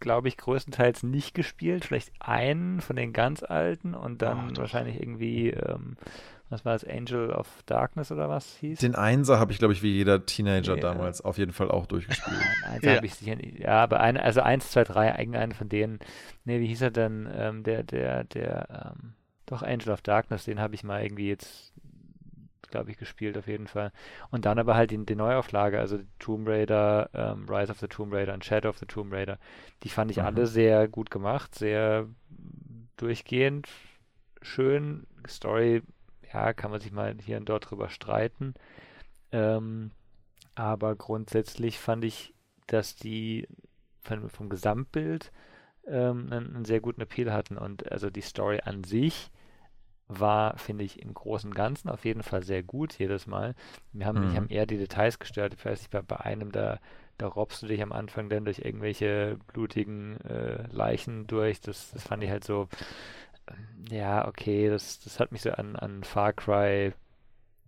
[0.00, 1.84] glaube ich, größtenteils nicht gespielt.
[1.84, 5.96] Vielleicht einen von den ganz alten und dann oh, wahrscheinlich irgendwie ähm,
[6.50, 8.78] was war es, Angel of Darkness oder was hieß?
[8.78, 10.80] Den Einser habe ich, glaube ich, wie jeder Teenager ja.
[10.80, 12.36] damals auf jeden Fall auch durchgespielt.
[12.68, 12.96] Einser ja.
[12.96, 13.58] habe ich sicher nicht.
[13.60, 15.98] Ja, aber eine, also eins, zwei, drei, irgendeinen von denen.
[16.44, 17.28] Ne, wie hieß er denn?
[17.34, 19.14] Ähm, der, der, der, ähm,
[19.46, 21.72] doch Angel of Darkness, den habe ich mal irgendwie jetzt,
[22.70, 23.92] glaube ich, gespielt auf jeden Fall.
[24.30, 28.12] Und dann aber halt die, die Neuauflage, also Tomb Raider, ähm, Rise of the Tomb
[28.12, 29.38] Raider und Shadow of the Tomb Raider.
[29.82, 30.24] Die fand ich mhm.
[30.24, 32.06] alle sehr gut gemacht, sehr
[32.96, 33.68] durchgehend
[34.42, 35.06] schön.
[35.26, 35.82] Story
[36.32, 38.54] ja, kann man sich mal hier und dort drüber streiten.
[39.32, 39.90] Ähm,
[40.54, 42.34] aber grundsätzlich fand ich,
[42.66, 43.48] dass die
[44.02, 45.32] von, vom Gesamtbild
[45.86, 47.56] ähm, einen, einen, sehr guten Appeal hatten.
[47.56, 49.30] Und also die Story an sich
[50.20, 53.54] war, finde ich, im Großen und Ganzen auf jeden Fall sehr gut jedes Mal.
[53.92, 54.26] Wir haben, mhm.
[54.26, 55.54] mich haben eher die Details gestört.
[55.54, 56.78] Ich weiß nicht, bei, bei einem, da,
[57.18, 61.60] da robbst du dich am Anfang dann durch irgendwelche blutigen äh, Leichen durch.
[61.60, 62.68] Das, das fand ich halt so
[63.90, 66.92] ja, okay, das, das hat mich so an, an Far Cry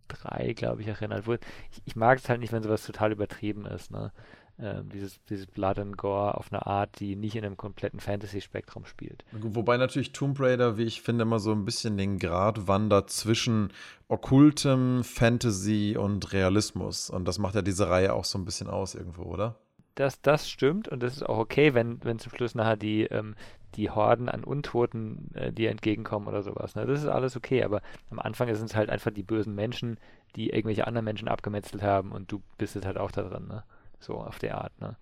[0.09, 1.27] 3, glaube ich, erinnert.
[1.73, 4.13] Ich, ich, mag es halt nicht, wenn sowas total übertrieben ist, ne?
[4.59, 8.87] Ähm, dieses, dieses Blood and Gore auf eine Art, die nicht in einem kompletten Fantasy-Spektrum
[8.87, 9.23] spielt.
[9.33, 13.71] Wobei natürlich Tomb Raider, wie ich finde, immer so ein bisschen den Grad wandert zwischen
[14.09, 17.11] okkultem Fantasy und Realismus.
[17.11, 19.57] Und das macht ja diese Reihe auch so ein bisschen aus irgendwo, oder?
[19.95, 23.35] Das, das stimmt und das ist auch okay, wenn, wenn zum Schluss nachher die, ähm,
[23.75, 26.75] die Horden an Untoten äh, dir entgegenkommen oder sowas.
[26.75, 26.87] Ne?
[26.87, 29.99] Das ist alles okay, aber am Anfang sind es halt einfach die bösen Menschen,
[30.35, 33.63] die irgendwelche anderen Menschen abgemetzelt haben und du bist jetzt halt auch da drin, ne?
[33.99, 34.97] So auf der Art, ne?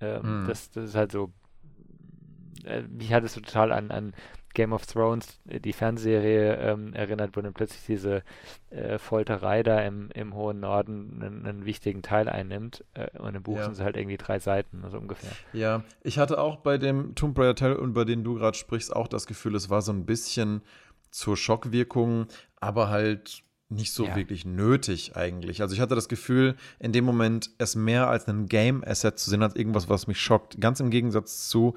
[0.00, 0.48] Ähm, mhm.
[0.48, 1.32] das, das ist halt so.
[2.64, 4.14] Äh, mich hat es so total an, an
[4.54, 8.22] Game of Thrones, äh, die Fernsehserie, ähm, erinnert, wo dann plötzlich diese
[8.70, 12.84] äh, Folterei da im, im hohen Norden einen, einen wichtigen Teil einnimmt.
[12.94, 13.64] Äh, und im Buch ja.
[13.64, 15.30] sind es halt irgendwie drei Seiten, also ungefähr.
[15.52, 19.08] Ja, ich hatte auch bei dem Tomb Raider Teil, über den du gerade sprichst, auch
[19.08, 20.62] das Gefühl, es war so ein bisschen
[21.10, 22.26] zur Schockwirkung,
[22.60, 24.16] aber halt nicht so ja.
[24.16, 25.62] wirklich nötig eigentlich.
[25.62, 29.42] Also ich hatte das Gefühl, in dem Moment es mehr als ein Game-Asset zu sehen
[29.42, 30.60] als irgendwas, was mich schockt.
[30.60, 31.74] Ganz im Gegensatz zu,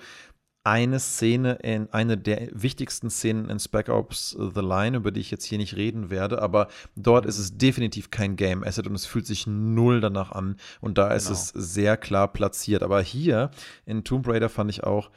[0.63, 5.29] eine Szene in eine der wichtigsten Szenen in Spec Ops The Line, über die ich
[5.29, 9.05] jetzt hier nicht reden werde, aber dort ist es definitiv kein Game Asset und es
[9.05, 11.37] fühlt sich null danach an und da ist genau.
[11.37, 12.81] es sehr klar platziert.
[12.81, 13.51] Aber hier
[13.85, 15.11] in Tomb Raider fand ich auch,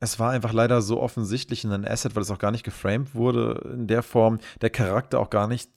[0.00, 3.14] es war einfach leider so offensichtlich in ein Asset, weil es auch gar nicht geframed
[3.14, 5.70] wurde in der Form, der Charakter auch gar nicht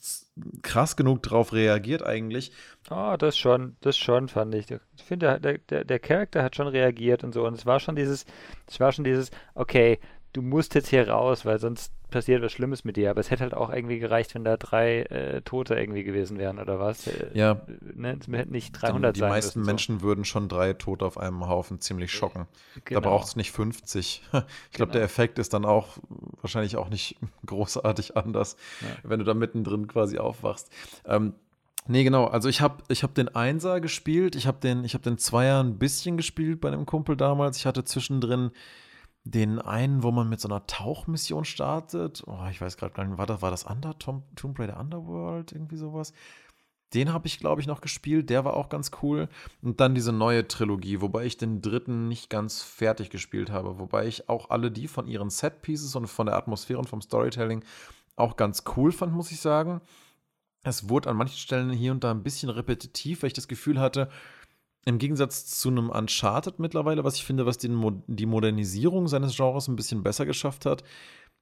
[0.62, 2.52] krass genug drauf reagiert eigentlich.
[2.90, 4.72] Oh, das schon, das schon fand ich.
[4.96, 7.96] Ich finde, der, der, der Charakter hat schon reagiert und so und es war schon
[7.96, 8.26] dieses,
[8.68, 10.00] es war schon dieses, okay,
[10.34, 13.10] du musst jetzt hier raus, weil sonst passiert was Schlimmes mit dir.
[13.10, 16.60] Aber es hätte halt auch irgendwie gereicht, wenn da drei äh, Tote irgendwie gewesen wären
[16.60, 17.08] oder was.
[17.08, 17.62] Äh, ja.
[17.96, 20.06] Ne, es hätten nicht 300 die, sein Die meisten müssen, Menschen so.
[20.06, 22.48] würden schon drei Tote auf einem Haufen ziemlich schocken.
[22.86, 23.00] Genau.
[23.00, 24.22] Da braucht es nicht 50.
[24.32, 24.86] ich glaube, genau.
[24.92, 25.98] der Effekt ist dann auch
[26.42, 28.88] wahrscheinlich auch nicht großartig anders, ja.
[29.04, 30.70] wenn du da mittendrin quasi aufwachst.
[31.06, 31.34] Ähm,
[31.88, 32.26] Nee, genau.
[32.26, 35.80] Also ich habe ich hab den Einser gespielt, ich habe den, hab den Zweier ein
[35.80, 37.58] bisschen gespielt bei einem Kumpel damals.
[37.58, 38.52] Ich hatte zwischendrin
[39.24, 42.24] den einen, wo man mit so einer Tauchmission startet.
[42.26, 45.52] Oh, ich weiß gerade gar nicht, war das, war das Under, Tom, Tomb Raider Underworld,
[45.52, 46.14] irgendwie sowas?
[46.94, 48.30] Den habe ich, glaube ich, noch gespielt.
[48.30, 49.30] Der war auch ganz cool.
[49.62, 53.80] Und dann diese neue Trilogie, wobei ich den dritten nicht ganz fertig gespielt habe.
[53.80, 57.64] Wobei ich auch alle die von ihren Set-Pieces und von der Atmosphäre und vom Storytelling
[58.18, 59.82] auch ganz cool fand, muss ich sagen.
[60.64, 63.80] es wurde an manchen Stellen hier und da ein bisschen repetitiv, weil ich das Gefühl
[63.80, 64.10] hatte,
[64.86, 69.68] im Gegensatz zu einem Uncharted mittlerweile, was ich finde, was den, die Modernisierung seines Genres
[69.68, 70.84] ein bisschen besser geschafft hat,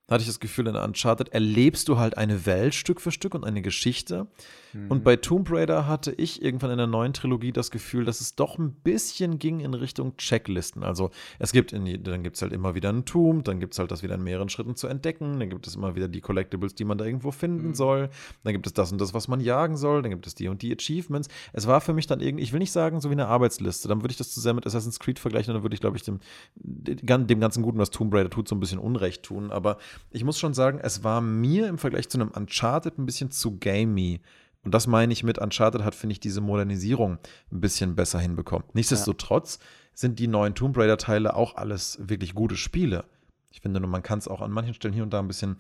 [0.10, 3.44] hatte ich das Gefühl, in Uncharted erlebst du halt eine Welt Stück für Stück und
[3.44, 4.28] eine Geschichte.
[4.74, 4.92] Mhm.
[4.92, 8.36] Und bei Tomb Raider hatte ich irgendwann in der neuen Trilogie das Gefühl, dass es
[8.36, 10.84] doch ein bisschen ging in Richtung Checklisten.
[10.84, 13.80] Also es gibt in, dann gibt es halt immer wieder einen Tomb, dann gibt es
[13.80, 16.76] halt das wieder in mehreren Schritten zu entdecken, dann gibt es immer wieder die Collectibles,
[16.76, 17.74] die man da irgendwo finden mhm.
[17.74, 18.10] soll,
[18.44, 20.62] dann gibt es das und das, was man jagen soll, dann gibt es die und
[20.62, 21.30] die Achievements.
[21.54, 24.02] Es war für mich dann irgendwie, ich will nicht sagen, so wie eine Arbeitsliste, dann
[24.02, 26.04] würde ich das zu sehr mit Assassin's Creed vergleichen und dann würde ich, glaube ich,
[26.04, 26.20] dem,
[26.56, 29.52] dem ganzen Guten, was Tomb Raider tut, so ein bisschen Unrecht tun.
[29.52, 29.78] Aber
[30.10, 33.58] ich muss schon sagen, es war mir im Vergleich zu einem Uncharted ein bisschen zu
[33.60, 34.22] gamey.
[34.64, 37.18] Und das meine ich mit Uncharted hat, finde ich, diese Modernisierung
[37.52, 38.68] ein bisschen besser hinbekommen.
[38.74, 39.66] Nichtsdestotrotz ja.
[39.94, 43.06] sind die neuen Tomb Raider-Teile auch alles wirklich gute Spiele.
[43.52, 45.58] Ich finde nur, man kann es auch an manchen Stellen hier und da ein bisschen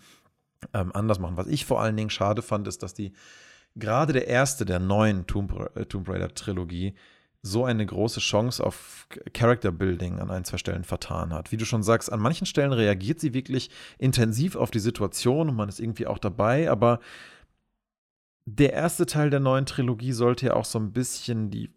[0.73, 1.37] ähm, anders machen.
[1.37, 3.13] Was ich vor allen Dingen schade fand, ist, dass die
[3.75, 6.95] gerade der erste der neuen Tomb, äh, Tomb Raider-Trilogie
[7.41, 11.51] so eine große Chance auf Character Building an ein, zwei Stellen vertan hat.
[11.51, 15.55] Wie du schon sagst, an manchen Stellen reagiert sie wirklich intensiv auf die Situation und
[15.55, 16.99] man ist irgendwie auch dabei, aber
[18.45, 21.71] der erste Teil der neuen Trilogie sollte ja auch so ein bisschen die,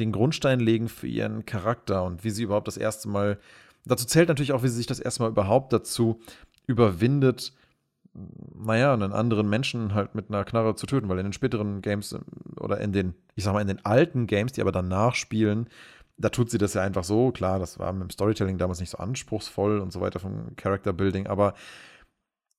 [0.00, 3.38] den Grundstein legen für ihren Charakter und wie sie überhaupt das erste Mal.
[3.84, 6.20] Dazu zählt natürlich auch, wie sie sich das erste Mal überhaupt dazu
[6.66, 7.52] überwindet,
[8.54, 12.12] naja, einen anderen Menschen halt mit einer Knarre zu töten, weil in den späteren Games
[12.12, 12.24] ähm,
[12.58, 15.68] oder in den, ich sag mal, in den alten Games, die aber danach spielen,
[16.16, 17.32] da tut sie das ja einfach so.
[17.32, 20.92] Klar, das war mit dem Storytelling damals nicht so anspruchsvoll und so weiter vom Character
[20.92, 21.54] Building, aber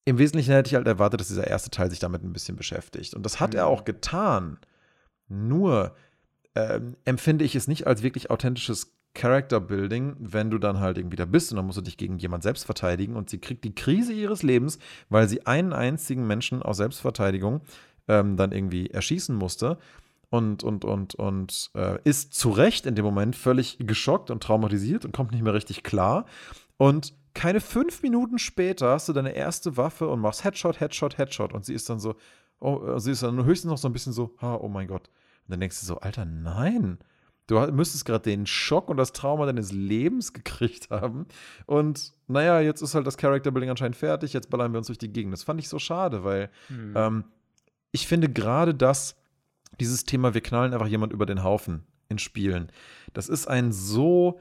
[0.04, 3.15] im Wesentlichen hätte ich halt erwartet, dass dieser erste Teil sich damit ein bisschen beschäftigt.
[3.15, 3.60] Und das hat mhm.
[3.60, 4.60] er auch getan.
[5.28, 5.96] Nur
[6.54, 11.15] ähm, empfinde ich es nicht als wirklich authentisches Character Building, wenn du dann halt irgendwie
[11.15, 13.73] da bist und dann musst du dich gegen jemand selbst verteidigen und sie kriegt die
[13.73, 14.78] Krise ihres Lebens,
[15.10, 17.62] weil sie einen einzigen Menschen aus Selbstverteidigung
[18.08, 19.80] ähm, dann irgendwie erschießen musste
[20.30, 25.06] und, und, und, und äh, ist zu Recht in dem Moment völlig geschockt und traumatisiert
[25.06, 26.25] und kommt nicht mehr richtig klar.
[26.78, 31.54] Und keine fünf Minuten später hast du deine erste Waffe und machst Headshot, Headshot, Headshot.
[31.54, 32.15] Und sie ist dann so,
[32.60, 35.10] oh, sie ist dann höchstens noch so ein bisschen so, oh mein Gott.
[35.45, 36.97] Und dann denkst du so, Alter, nein.
[37.48, 41.28] Du müsstest gerade den Schock und das Trauma deines Lebens gekriegt haben.
[41.66, 44.98] Und naja, jetzt ist halt das Character Building anscheinend fertig, jetzt ballern wir uns durch
[44.98, 45.34] die Gegend.
[45.34, 46.94] Das fand ich so schade, weil mhm.
[46.96, 47.24] ähm,
[47.92, 49.16] ich finde gerade das,
[49.80, 52.72] dieses Thema, wir knallen einfach jemand über den Haufen in Spielen,
[53.14, 54.40] das ist ein so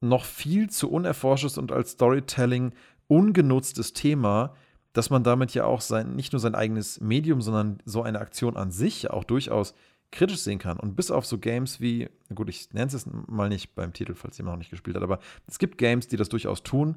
[0.00, 2.72] noch viel zu unerforschtes und als Storytelling
[3.08, 4.54] ungenutztes Thema,
[4.92, 8.56] dass man damit ja auch sein, nicht nur sein eigenes Medium, sondern so eine Aktion
[8.56, 9.74] an sich auch durchaus
[10.10, 10.78] kritisch sehen kann.
[10.78, 14.38] Und bis auf so Games wie, gut, ich nenne es mal nicht beim Titel, falls
[14.38, 16.96] jemand noch nicht gespielt hat, aber es gibt Games, die das durchaus tun.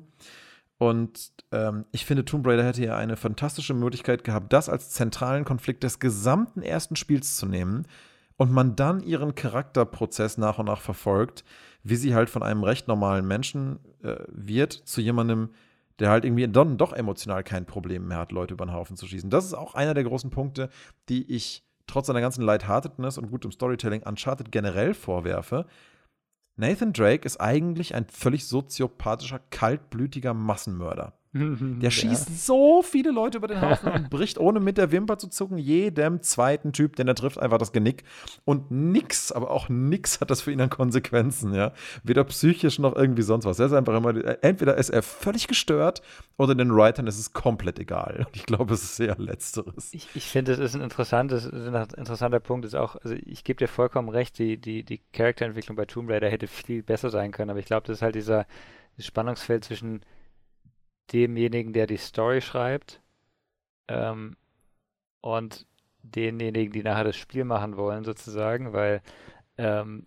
[0.78, 5.46] Und ähm, ich finde, Tomb Raider hätte ja eine fantastische Möglichkeit gehabt, das als zentralen
[5.46, 7.86] Konflikt des gesamten ersten Spiels zu nehmen
[8.38, 11.44] und man dann ihren Charakterprozess nach und nach verfolgt,
[11.84, 15.50] wie sie halt von einem recht normalen Menschen äh, wird zu jemandem,
[16.00, 19.06] der halt irgendwie dann doch emotional kein Problem mehr hat, Leute über den Haufen zu
[19.06, 19.30] schießen.
[19.30, 20.70] Das ist auch einer der großen Punkte,
[21.10, 25.66] die ich trotz seiner ganzen Lightheartedness und gutem Storytelling Uncharted generell vorwerfe.
[26.58, 31.14] Nathan Drake ist eigentlich ein völlig soziopathischer, kaltblütiger Massenmörder.
[31.34, 31.92] Der ja.
[31.92, 35.58] schießt so viele Leute über den Haufen und bricht, ohne mit der Wimper zu zucken,
[35.58, 38.04] jedem zweiten Typ, den er trifft, einfach das Genick.
[38.44, 41.72] Und nix, aber auch nix hat das für ihn an Konsequenzen, ja.
[42.04, 43.60] Weder psychisch noch irgendwie sonst was.
[43.60, 46.02] Er ist einfach immer, entweder ist er völlig gestört
[46.38, 48.26] oder den Writern ist es komplett egal.
[48.28, 49.94] Und ich glaube, es ist eher Letzteres.
[49.94, 53.58] Ich, ich finde, es ist ein interessantes, ein interessanter Punkt, ist auch, also ich gebe
[53.58, 57.52] dir vollkommen recht, die, die, die Charakterentwicklung bei Tomb Raider hätte viel besser sein können,
[57.52, 58.46] aber ich glaube, das ist halt dieser
[59.00, 60.02] Spannungsfeld zwischen
[61.12, 63.02] demjenigen, der die Story schreibt
[63.88, 64.36] ähm,
[65.22, 65.66] und
[66.04, 69.02] denjenigen, die nachher das Spiel machen wollen, sozusagen, weil
[69.58, 70.06] ähm,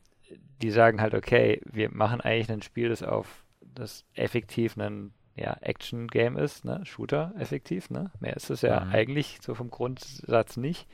[0.63, 5.57] die sagen halt, okay, wir machen eigentlich ein Spiel, das auf das effektiv ein ja,
[5.61, 6.81] Action-Game ist, ne?
[6.85, 8.13] Shooter effektiv, ne?
[8.21, 8.93] Mehr ist es ja mhm.
[8.93, 10.89] eigentlich so vom Grundsatz nicht.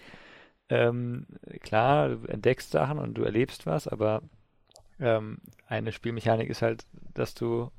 [0.71, 1.27] Ähm,
[1.63, 4.23] klar, du entdeckst Sachen und du erlebst was, aber
[4.99, 7.71] ähm, eine Spielmechanik ist halt, dass du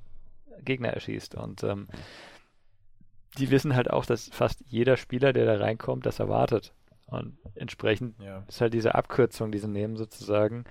[0.63, 1.35] Gegner erschießt.
[1.35, 1.87] Und ähm,
[3.37, 6.73] die wissen halt auch, dass fast jeder Spieler, der da reinkommt, das erwartet.
[7.07, 8.43] Und entsprechend ja.
[8.47, 10.65] ist halt diese Abkürzung, die sie nehmen, sozusagen,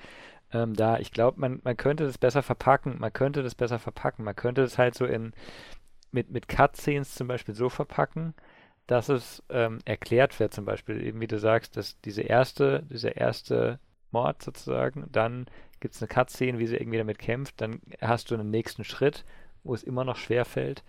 [0.52, 0.98] ähm, da.
[0.98, 2.98] Ich glaube, man, man könnte das besser verpacken.
[2.98, 4.24] Man könnte das besser verpacken.
[4.24, 5.32] Man könnte das halt so in
[6.12, 8.34] mit, mit Cutscenes zum Beispiel so verpacken,
[8.86, 13.16] dass es ähm, erklärt wird, zum Beispiel, eben wie du sagst, dass diese erste, dieser
[13.16, 13.78] erste
[14.10, 15.46] Mord sozusagen, dann
[15.78, 19.24] gibt es eine Cutscene, wie sie irgendwie damit kämpft, dann hast du einen nächsten Schritt
[19.64, 20.82] wo es immer noch schwer fällt.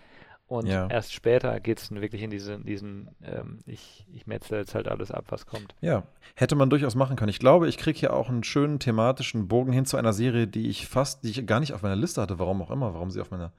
[0.52, 0.88] Und ja.
[0.88, 5.10] erst später geht es wirklich in diese, diesen, ähm, ich, ich metzel jetzt halt alles
[5.10, 5.74] ab, was kommt.
[5.80, 6.04] Ja,
[6.36, 7.30] hätte man durchaus machen können.
[7.30, 10.70] Ich glaube, ich kriege hier auch einen schönen thematischen Bogen hin zu einer Serie, die
[10.70, 13.22] ich fast, die ich gar nicht auf meiner Liste hatte, warum auch immer, warum sie
[13.22, 13.54] auf meiner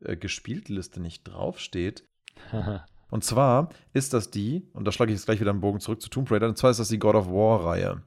[0.00, 2.04] äh, Gespieltliste nicht draufsteht.
[3.10, 6.00] und zwar ist das die, und da schlage ich jetzt gleich wieder einen Bogen zurück
[6.00, 8.02] zu Tomb Raider, und zwar ist das die God of War-Reihe.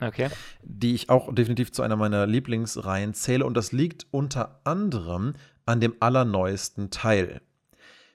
[0.00, 0.28] Okay.
[0.62, 3.46] Die ich auch definitiv zu einer meiner Lieblingsreihen zähle.
[3.46, 5.34] Und das liegt unter anderem
[5.66, 7.40] an dem allerneuesten Teil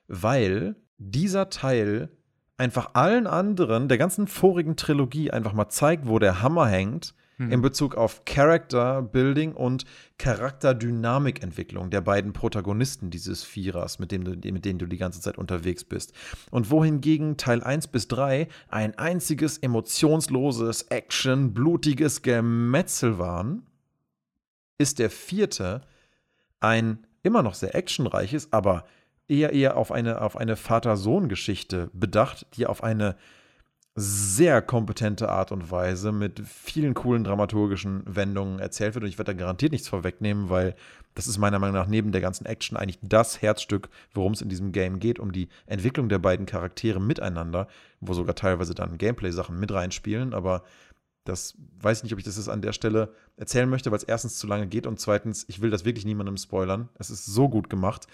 [0.09, 2.09] weil dieser Teil
[2.57, 7.51] einfach allen anderen, der ganzen vorigen Trilogie, einfach mal zeigt, wo der Hammer hängt mhm.
[7.51, 9.85] in Bezug auf Character Building und
[10.17, 15.37] Charakterdynamikentwicklung der beiden Protagonisten dieses Vierers, mit, dem du, mit denen du die ganze Zeit
[15.37, 16.11] unterwegs bist.
[16.49, 23.67] Und wohingegen Teil 1 bis 3 ein einziges emotionsloses, Action, blutiges Gemetzel waren,
[24.79, 25.81] ist der vierte
[26.59, 28.85] ein immer noch sehr actionreiches, aber
[29.27, 33.15] eher eher auf eine, auf eine Vater-Sohn-Geschichte bedacht, die auf eine
[33.95, 39.03] sehr kompetente Art und Weise mit vielen coolen dramaturgischen Wendungen erzählt wird.
[39.03, 40.75] Und ich werde da garantiert nichts vorwegnehmen, weil
[41.15, 44.47] das ist meiner Meinung nach neben der ganzen Action eigentlich das Herzstück, worum es in
[44.47, 47.67] diesem Game geht, um die Entwicklung der beiden Charaktere miteinander,
[47.99, 50.33] wo sogar teilweise dann Gameplay-Sachen mit reinspielen.
[50.33, 50.63] Aber
[51.23, 54.03] das weiß ich nicht, ob ich das jetzt an der Stelle erzählen möchte, weil es
[54.03, 56.89] erstens zu lange geht und zweitens, ich will das wirklich niemandem spoilern.
[56.95, 58.07] Es ist so gut gemacht.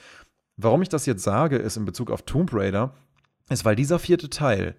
[0.57, 2.93] Warum ich das jetzt sage, ist in Bezug auf Tomb Raider,
[3.49, 4.75] ist, weil dieser vierte Teil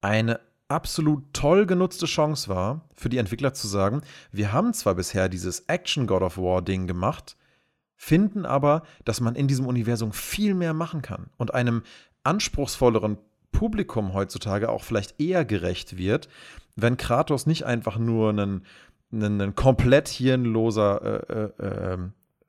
[0.00, 5.28] eine absolut toll genutzte Chance war, für die Entwickler zu sagen, wir haben zwar bisher
[5.28, 7.36] dieses Action God of War Ding gemacht,
[7.96, 11.82] finden aber, dass man in diesem Universum viel mehr machen kann und einem
[12.22, 13.18] anspruchsvolleren
[13.50, 16.28] Publikum heutzutage auch vielleicht eher gerecht wird,
[16.80, 18.62] wenn Kratos nicht einfach nur ein,
[19.12, 21.98] ein, komplett hirnloser äh, äh, äh,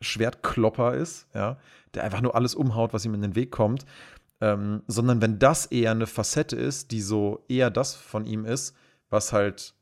[0.01, 1.57] Schwertklopper ist, ja,
[1.95, 3.85] der einfach nur alles umhaut, was ihm in den Weg kommt,
[4.39, 8.75] ähm, sondern wenn das eher eine Facette ist, die so eher das von ihm ist,
[9.09, 9.73] was halt,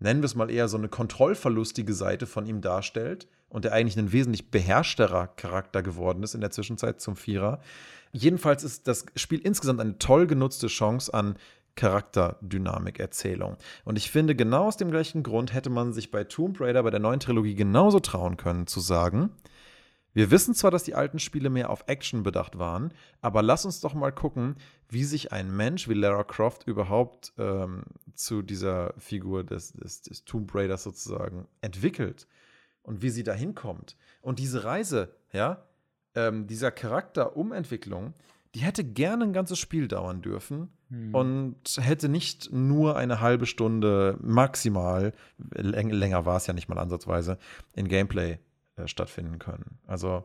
[0.00, 3.96] nennen wir es mal eher so eine kontrollverlustige Seite von ihm darstellt und der eigentlich
[3.96, 7.60] ein wesentlich beherrschterer Charakter geworden ist in der Zwischenzeit zum Vierer.
[8.12, 11.36] Jedenfalls ist das Spiel insgesamt eine toll genutzte Chance an
[11.76, 13.56] Charakterdynamik-Erzählung.
[13.84, 16.90] Und ich finde, genau aus dem gleichen Grund hätte man sich bei Tomb Raider, bei
[16.90, 19.30] der neuen Trilogie, genauso trauen können, zu sagen,
[20.16, 23.82] wir wissen zwar, dass die alten Spiele mehr auf Action bedacht waren, aber lass uns
[23.82, 24.56] doch mal gucken,
[24.88, 27.82] wie sich ein Mensch wie Lara Croft überhaupt ähm,
[28.14, 32.26] zu dieser Figur des, des, des Tomb Raiders sozusagen entwickelt
[32.82, 33.98] und wie sie da hinkommt.
[34.22, 35.66] Und diese Reise, ja,
[36.14, 38.14] ähm, dieser Charakterumentwicklung,
[38.54, 40.72] die hätte gerne ein ganzes Spiel dauern dürfen.
[40.88, 47.38] Und hätte nicht nur eine halbe Stunde maximal, länger war es ja nicht mal ansatzweise,
[47.74, 48.38] in Gameplay
[48.76, 49.78] äh, stattfinden können.
[49.86, 50.24] Also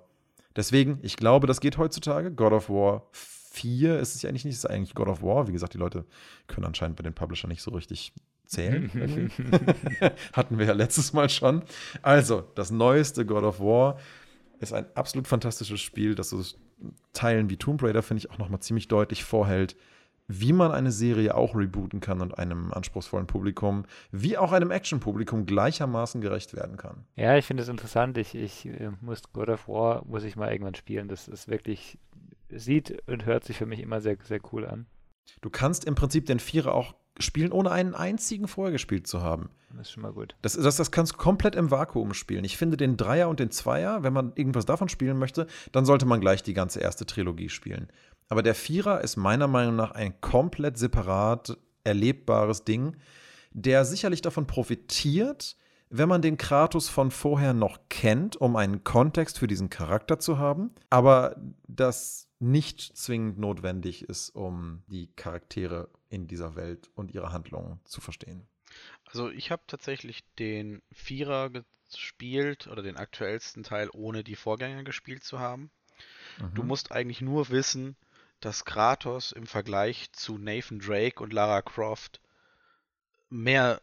[0.55, 2.31] deswegen, ich glaube, das geht heutzutage.
[2.31, 5.47] God of War 4 ist es ja eigentlich nicht, es ist eigentlich God of War.
[5.47, 6.05] Wie gesagt, die Leute
[6.47, 8.13] können anscheinend bei den Publisher nicht so richtig
[8.45, 8.91] zählen.
[10.33, 11.63] Hatten wir ja letztes Mal schon.
[12.03, 13.97] Also, das neueste God of War
[14.59, 16.43] ist ein absolut fantastisches Spiel, das so
[17.13, 19.75] Teilen wie Tomb Raider, finde ich, auch nochmal ziemlich deutlich vorhält,
[20.39, 25.45] wie man eine Serie auch rebooten kann und einem anspruchsvollen Publikum wie auch einem Action-Publikum
[25.45, 27.05] gleichermaßen gerecht werden kann.
[27.15, 28.17] Ja, ich finde es interessant.
[28.17, 31.07] Ich, ich äh, muss God of War muss ich mal irgendwann spielen.
[31.07, 31.97] Das ist wirklich
[32.49, 34.85] sieht und hört sich für mich immer sehr sehr cool an.
[35.41, 39.49] Du kannst im Prinzip den Vierer auch spielen, ohne einen einzigen vorher gespielt zu haben.
[39.71, 40.35] Das ist schon mal gut.
[40.41, 42.43] Das, das, das kannst du komplett im Vakuum spielen.
[42.43, 46.05] Ich finde den Dreier und den Zweier, wenn man irgendwas davon spielen möchte, dann sollte
[46.05, 47.87] man gleich die ganze erste Trilogie spielen.
[48.31, 52.95] Aber der Vierer ist meiner Meinung nach ein komplett separat erlebbares Ding,
[53.51, 55.57] der sicherlich davon profitiert,
[55.89, 60.37] wenn man den Kratos von vorher noch kennt, um einen Kontext für diesen Charakter zu
[60.37, 61.35] haben, aber
[61.67, 67.99] das nicht zwingend notwendig ist, um die Charaktere in dieser Welt und ihre Handlungen zu
[67.99, 68.47] verstehen.
[69.07, 75.25] Also ich habe tatsächlich den Vierer gespielt oder den aktuellsten Teil, ohne die Vorgänger gespielt
[75.25, 75.69] zu haben.
[76.39, 76.53] Mhm.
[76.53, 77.97] Du musst eigentlich nur wissen,
[78.41, 82.19] dass Kratos im Vergleich zu Nathan Drake und Lara Croft
[83.29, 83.81] mehr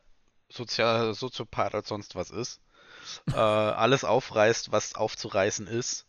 [0.50, 2.60] Sozial Soziopath als sonst was ist.
[3.32, 6.06] äh, alles aufreißt, was aufzureißen ist.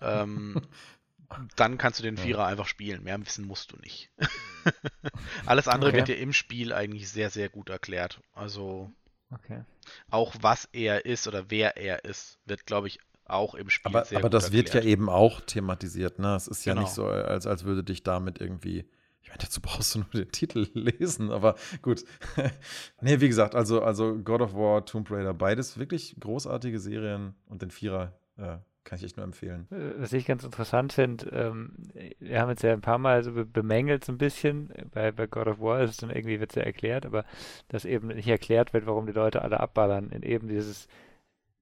[0.00, 0.60] Ähm,
[1.56, 2.46] dann kannst du den Vierer ja.
[2.46, 3.02] einfach spielen.
[3.02, 4.10] Mehr wissen musst du nicht.
[5.46, 5.98] alles andere okay.
[5.98, 8.20] wird dir im Spiel eigentlich sehr, sehr gut erklärt.
[8.34, 8.92] Also
[9.30, 9.64] okay.
[10.10, 14.04] auch was er ist oder wer er ist, wird, glaube ich, auch im Spiel aber,
[14.04, 14.74] sehr Aber das erklärt.
[14.74, 16.34] wird ja eben auch thematisiert, ne?
[16.34, 16.84] Es ist ja genau.
[16.84, 18.84] nicht so, als, als würde dich damit irgendwie.
[19.22, 22.04] Ich meine, dazu brauchst du nur den Titel lesen, aber gut.
[23.00, 27.62] nee, wie gesagt, also, also God of War, Tomb Raider, beides wirklich großartige Serien und
[27.62, 29.68] den Vierer, äh, Kann ich echt nur empfehlen.
[29.70, 31.76] Äh, was ich ganz interessant finde, ähm,
[32.18, 35.46] wir haben jetzt ja ein paar Mal so bemängelt so ein bisschen, bei, bei God
[35.46, 37.24] of War ist es dann irgendwie, wird es ja erklärt, aber
[37.68, 40.88] dass eben nicht erklärt wird, warum die Leute alle abballern, in eben dieses,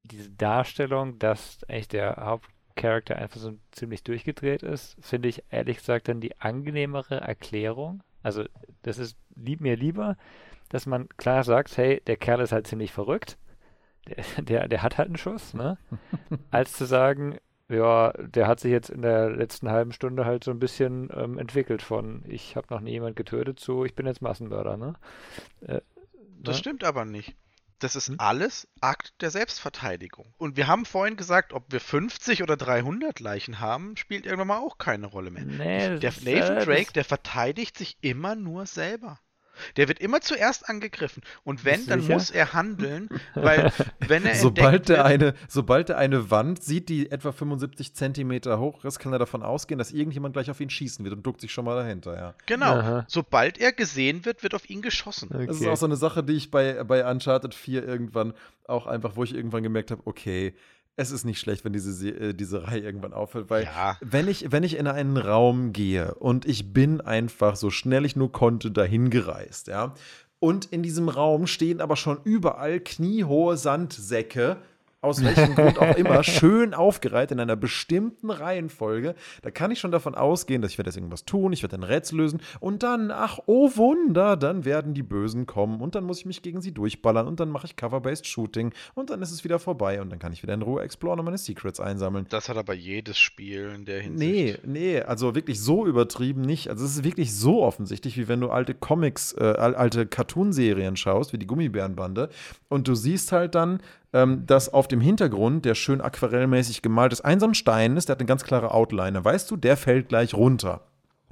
[0.03, 6.09] diese Darstellung, dass eigentlich der Hauptcharakter einfach so ziemlich durchgedreht ist, finde ich ehrlich gesagt
[6.09, 8.03] dann die angenehmere Erklärung.
[8.23, 8.45] Also
[8.83, 10.17] das ist lieb mir lieber,
[10.69, 13.39] dass man klar sagt, hey, der Kerl ist halt ziemlich verrückt,
[14.09, 15.79] der, der, der hat halt einen Schuss, ne?
[16.51, 17.39] Als zu sagen,
[17.69, 21.39] ja, der hat sich jetzt in der letzten halben Stunde halt so ein bisschen ähm,
[21.39, 24.95] entwickelt von ich habe noch nie jemand getötet zu ich bin jetzt Massenmörder, ne?
[25.61, 25.81] Äh,
[26.43, 26.59] das ne?
[26.59, 27.37] stimmt aber nicht.
[27.81, 28.17] Das ist hm?
[28.19, 30.33] alles Akt der Selbstverteidigung.
[30.39, 34.59] Und wir haben vorhin gesagt, ob wir 50 oder 300 Leichen haben, spielt irgendwann mal
[34.59, 35.45] auch keine Rolle mehr.
[35.45, 39.19] Nee, der Nathan äh, Drake, der verteidigt sich immer nur selber.
[39.77, 41.23] Der wird immer zuerst angegriffen.
[41.45, 43.73] Und wenn, dann muss er handeln, weil
[44.07, 48.59] wenn er sobald der wird, eine, Sobald er eine Wand sieht, die etwa 75 Zentimeter
[48.59, 51.41] hoch ist, kann er davon ausgehen, dass irgendjemand gleich auf ihn schießen wird und duckt
[51.41, 52.35] sich schon mal dahinter, ja.
[52.47, 52.73] Genau.
[52.73, 53.05] Aha.
[53.09, 55.31] Sobald er gesehen wird, wird auf ihn geschossen.
[55.33, 55.47] Okay.
[55.47, 58.35] Das ist auch so eine Sache, die ich bei, bei Uncharted 4 irgendwann
[58.67, 60.55] auch einfach, wo ich irgendwann gemerkt habe, okay,
[61.01, 63.97] es ist nicht schlecht, wenn diese, äh, diese Reihe irgendwann aufhört, weil ja.
[64.01, 68.17] wenn, ich, wenn ich in einen Raum gehe und ich bin einfach so schnell ich
[68.17, 69.95] nur konnte dahin gereist, ja,
[70.39, 74.59] und in diesem Raum stehen aber schon überall kniehohe Sandsäcke
[75.03, 79.15] aus welchem Grund auch immer, schön aufgereiht in einer bestimmten Reihenfolge.
[79.43, 81.83] Da kann ich schon davon ausgehen, dass ich werde jetzt irgendwas tun, ich werde ein
[81.83, 86.19] Rätsel lösen und dann, ach, oh Wunder, dann werden die Bösen kommen und dann muss
[86.19, 89.43] ich mich gegen sie durchballern und dann mache ich Cover-Based Shooting und dann ist es
[89.43, 92.27] wieder vorbei und dann kann ich wieder in Ruhe exploren und meine Secrets einsammeln.
[92.29, 94.65] Das hat aber jedes Spiel in der Hinsicht.
[94.65, 96.69] Nee, nee, also wirklich so übertrieben nicht.
[96.69, 101.33] Also es ist wirklich so offensichtlich, wie wenn du alte Comics, äh, alte Cartoonserien schaust,
[101.33, 102.29] wie die Gummibärenbande
[102.69, 103.81] und du siehst halt dann,
[104.13, 108.09] ähm, dass auf dem Hintergrund, der schön aquarellmäßig gemalt ist, ein so ein Stein ist,
[108.09, 109.25] der hat eine ganz klare Outline.
[109.25, 110.87] Weißt du, der fällt gleich runter.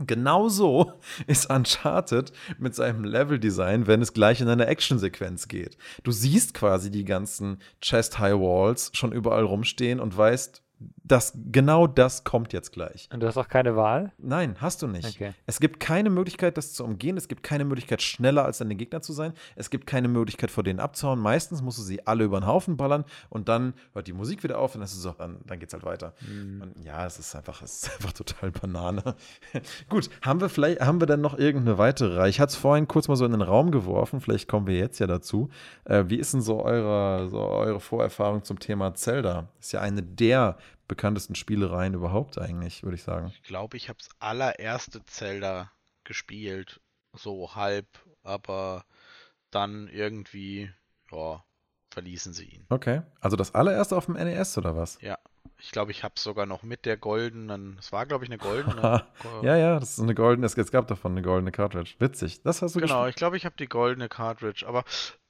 [0.06, 0.92] Genauso
[1.26, 5.76] ist Uncharted mit seinem Leveldesign, wenn es gleich in eine Actionsequenz geht.
[6.04, 10.62] Du siehst quasi die ganzen Chest-High-Walls schon überall rumstehen und weißt,
[11.08, 13.08] das, genau das kommt jetzt gleich.
[13.12, 14.12] Und du hast auch keine Wahl?
[14.18, 15.16] Nein, hast du nicht.
[15.16, 15.32] Okay.
[15.46, 17.16] Es gibt keine Möglichkeit, das zu umgehen.
[17.16, 19.32] Es gibt keine Möglichkeit, schneller als deine Gegner zu sein.
[19.56, 21.18] Es gibt keine Möglichkeit, vor denen abzuhauen.
[21.18, 24.58] Meistens musst du sie alle über den Haufen ballern und dann hört die Musik wieder
[24.58, 26.14] auf und dann so, dann, dann geht's halt weiter.
[26.20, 26.62] Mhm.
[26.62, 29.02] Und ja, es ist einfach, es ist einfach total Banane.
[29.88, 32.30] Gut, haben wir vielleicht, haben wir dann noch irgendeine weitere Reihe?
[32.30, 34.98] Ich hatte es vorhin kurz mal so in den Raum geworfen, vielleicht kommen wir jetzt
[34.98, 35.48] ja dazu.
[35.84, 39.48] Äh, wie ist denn so eure, so eure Vorerfahrung zum Thema Zelda?
[39.58, 40.56] Ist ja eine der
[40.88, 43.28] bekanntesten Spielereien überhaupt eigentlich, würde ich sagen.
[43.34, 45.70] Ich glaube, ich habe das allererste Zelda
[46.04, 46.80] gespielt,
[47.12, 47.86] so halb,
[48.22, 48.84] aber
[49.50, 50.70] dann irgendwie,
[51.12, 51.44] ja,
[51.90, 52.66] verließen sie ihn.
[52.70, 55.00] Okay, also das allererste auf dem NES oder was?
[55.00, 55.18] Ja,
[55.58, 58.38] ich glaube, ich habe es sogar noch mit der goldenen, es war glaube ich eine
[58.38, 59.06] goldene.
[59.42, 61.94] ja, ja, das ist eine goldene, es gab davon eine goldene Cartridge.
[61.98, 64.84] Witzig, das hast du Genau, ich glaube, ich habe die goldene Cartridge, aber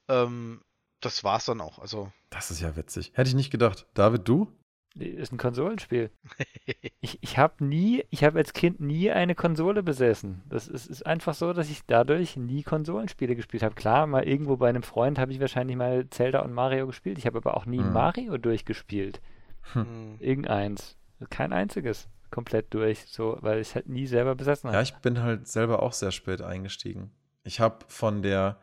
[0.07, 0.61] ähm,
[1.01, 1.79] das war's dann auch.
[1.79, 2.11] Also.
[2.29, 3.11] Das ist ja witzig.
[3.15, 3.87] Hätte ich nicht gedacht.
[3.93, 4.51] David, du?
[4.95, 6.09] Ist ein Konsolenspiel.
[7.01, 10.41] ich ich habe nie, ich habe als Kind nie eine Konsole besessen.
[10.49, 13.75] Das ist, ist einfach so, dass ich dadurch nie Konsolenspiele gespielt habe.
[13.75, 17.17] Klar, mal irgendwo bei einem Freund habe ich wahrscheinlich mal Zelda und Mario gespielt.
[17.17, 17.93] Ich habe aber auch nie hm.
[17.93, 19.21] Mario durchgespielt.
[19.73, 20.17] Hm.
[20.19, 20.97] Irgendeins.
[21.29, 24.77] Kein einziges komplett durch, so, weil ich es halt nie selber besessen habe.
[24.77, 27.11] Ja, ich bin halt selber auch sehr spät eingestiegen.
[27.43, 28.59] Ich habe von der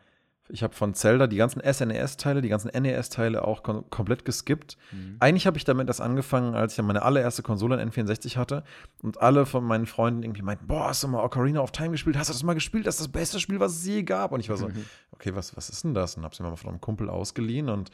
[0.49, 4.77] ich habe von Zelda die ganzen SNES-Teile, die ganzen NES-Teile auch kom komplett geskippt.
[4.91, 5.17] Mhm.
[5.19, 8.63] Eigentlich habe ich damit das angefangen, als ich ja meine allererste Konsole in N64 hatte
[9.01, 12.17] und alle von meinen Freunden irgendwie meinten, boah, hast du mal Ocarina of Time gespielt?
[12.17, 12.87] Hast du das mal gespielt?
[12.87, 14.31] Das ist das beste Spiel, was es je gab.
[14.31, 14.85] Und ich war so, mhm.
[15.11, 16.15] okay, was, was ist denn das?
[16.15, 17.91] Und habe es mir mal von einem Kumpel ausgeliehen und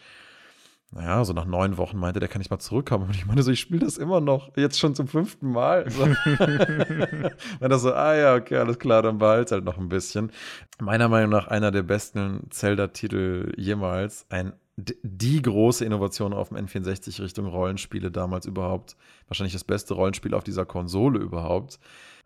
[0.95, 3.05] naja, so nach neun Wochen meinte der, kann ich mal zurückkommen.
[3.05, 5.89] Und ich meine so, ich spiele das immer noch, jetzt schon zum fünften Mal.
[5.89, 6.03] So.
[7.59, 10.31] und das so, ah ja, okay, alles klar, dann behalte halt noch ein bisschen.
[10.79, 14.25] Meiner Meinung nach einer der besten Zelda-Titel jemals.
[14.29, 18.95] Ein, die große Innovation auf dem N64 Richtung Rollenspiele damals überhaupt.
[19.27, 21.79] Wahrscheinlich das beste Rollenspiel auf dieser Konsole überhaupt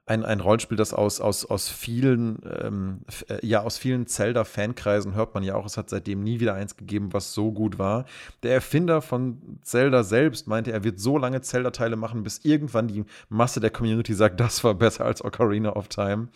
[0.07, 5.33] ein, ein Rollenspiel, das aus, aus, aus vielen, ähm, äh, ja, aus vielen Zelda-Fankreisen hört
[5.33, 8.05] man ja auch, es hat seitdem nie wieder eins gegeben, was so gut war.
[8.41, 13.03] Der Erfinder von Zelda selbst meinte, er wird so lange Zelda-Teile machen, bis irgendwann die
[13.27, 16.29] Masse der Community sagt, das war besser als Ocarina of Time.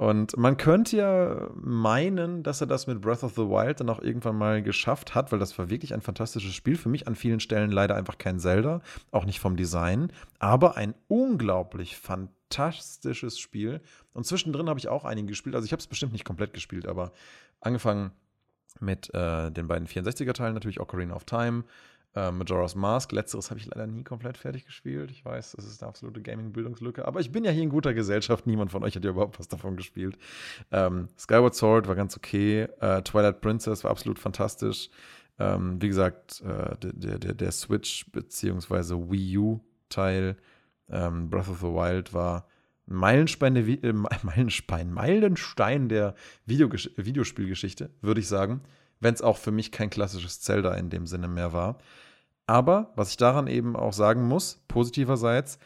[0.00, 4.00] Und man könnte ja meinen, dass er das mit Breath of the Wild dann auch
[4.00, 6.76] irgendwann mal geschafft hat, weil das war wirklich ein fantastisches Spiel.
[6.76, 8.80] Für mich an vielen Stellen leider einfach kein Zelda,
[9.10, 13.82] auch nicht vom Design, aber ein unglaublich fantastisches Spiel.
[14.14, 15.54] Und zwischendrin habe ich auch einige gespielt.
[15.54, 17.12] Also ich habe es bestimmt nicht komplett gespielt, aber
[17.60, 18.12] angefangen
[18.80, 21.64] mit äh, den beiden 64er-Teilen natürlich, Ocarina of Time,
[22.14, 23.12] äh, Majora's Mask.
[23.12, 25.10] Letzteres habe ich leider nie komplett fertig gespielt.
[25.10, 27.06] Ich weiß, das ist eine absolute Gaming-Bildungslücke.
[27.06, 28.46] Aber ich bin ja hier in guter Gesellschaft.
[28.46, 30.18] Niemand von euch hat ja überhaupt was davon gespielt.
[30.72, 32.68] Ähm, Skyward Sword war ganz okay.
[32.80, 34.90] Äh, Twilight Princess war absolut fantastisch.
[35.38, 39.10] Ähm, wie gesagt, äh, der, der, der Switch- bzw.
[39.10, 40.36] Wii U-Teil
[40.90, 42.46] ähm, Breath of the Wild war
[42.86, 43.92] Meilenstein der, äh,
[44.22, 46.14] Meilenstein, Meilenstein der
[46.46, 48.62] Videospielgeschichte, würde ich sagen.
[49.00, 51.78] Wenn es auch für mich kein klassisches Zelda in dem Sinne mehr war.
[52.46, 55.58] Aber was ich daran eben auch sagen muss, positiverseits,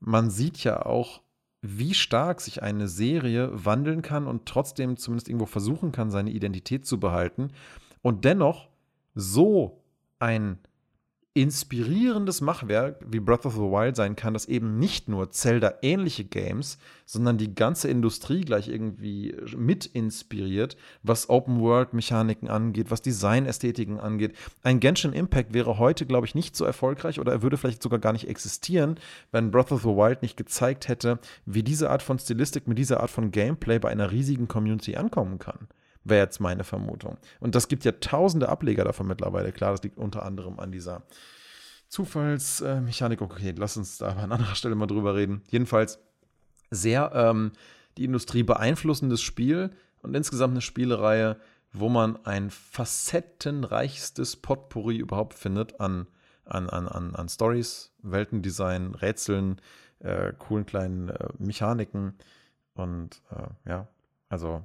[0.00, 1.22] man sieht ja auch,
[1.62, 6.86] wie stark sich eine Serie wandeln kann und trotzdem zumindest irgendwo versuchen kann, seine Identität
[6.86, 7.48] zu behalten
[8.02, 8.68] und dennoch
[9.14, 9.82] so
[10.18, 10.58] ein
[11.36, 16.78] inspirierendes Machwerk wie Breath of the Wild sein kann, das eben nicht nur Zelda-ähnliche Games,
[17.04, 24.34] sondern die ganze Industrie gleich irgendwie mit inspiriert, was Open-World-Mechaniken angeht, was Design-Ästhetiken angeht.
[24.62, 27.98] Ein Genshin Impact wäre heute, glaube ich, nicht so erfolgreich oder er würde vielleicht sogar
[27.98, 28.98] gar nicht existieren,
[29.30, 33.00] wenn Breath of the Wild nicht gezeigt hätte, wie diese Art von Stilistik mit dieser
[33.00, 35.68] Art von Gameplay bei einer riesigen Community ankommen kann
[36.08, 37.18] wäre jetzt meine Vermutung.
[37.40, 39.52] Und das gibt ja tausende Ableger davon mittlerweile.
[39.52, 41.02] Klar, das liegt unter anderem an dieser
[41.88, 43.20] Zufallsmechanik.
[43.20, 45.42] okay, lass uns da an anderer Stelle mal drüber reden.
[45.50, 45.98] Jedenfalls
[46.70, 47.52] sehr ähm,
[47.96, 49.70] die Industrie beeinflussendes Spiel
[50.02, 51.36] und insgesamt eine Spielereihe,
[51.72, 56.06] wo man ein facettenreichstes Potpourri überhaupt findet an,
[56.44, 59.60] an, an, an, an Stories, Weltendesign, Rätseln,
[60.00, 62.14] äh, coolen kleinen äh, Mechaniken.
[62.74, 63.88] Und äh, ja,
[64.28, 64.64] also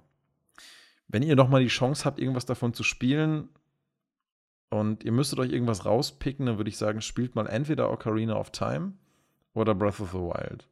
[1.12, 3.50] wenn ihr noch mal die Chance habt, irgendwas davon zu spielen
[4.70, 8.52] und ihr müsstet euch irgendwas rauspicken, dann würde ich sagen, spielt mal entweder Ocarina of
[8.52, 8.94] Time
[9.54, 10.68] oder Breath of the Wild.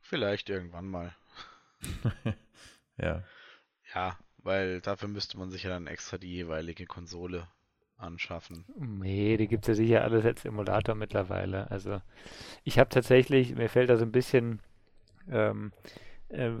[0.00, 1.16] Vielleicht irgendwann mal.
[2.98, 3.24] ja.
[3.94, 7.48] Ja, weil dafür müsste man sich ja dann extra die jeweilige Konsole
[7.96, 8.66] anschaffen.
[8.76, 11.70] Nee, die gibt es ja sicher alles als Emulator mittlerweile.
[11.70, 12.02] Also
[12.62, 14.60] ich habe tatsächlich, mir fällt da so ein bisschen
[15.30, 16.05] ähm, äh,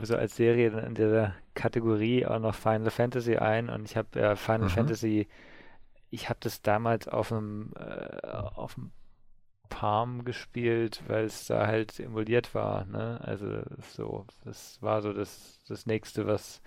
[0.02, 4.36] so als Serie in dieser Kategorie auch noch Final Fantasy ein und ich habe äh,
[4.36, 4.70] Final mhm.
[4.70, 5.28] Fantasy,
[6.10, 8.92] ich habe das damals auf einem äh, auf dem
[9.68, 13.20] Palm gespielt, weil es da halt emuliert war, ne?
[13.22, 16.62] Also so, das war so das, das nächste, was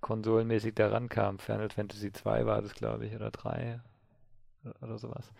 [0.00, 1.38] konsolenmäßig da rankam.
[1.38, 3.80] Final Fantasy 2 war das, glaube ich, oder 3
[4.80, 5.32] oder sowas.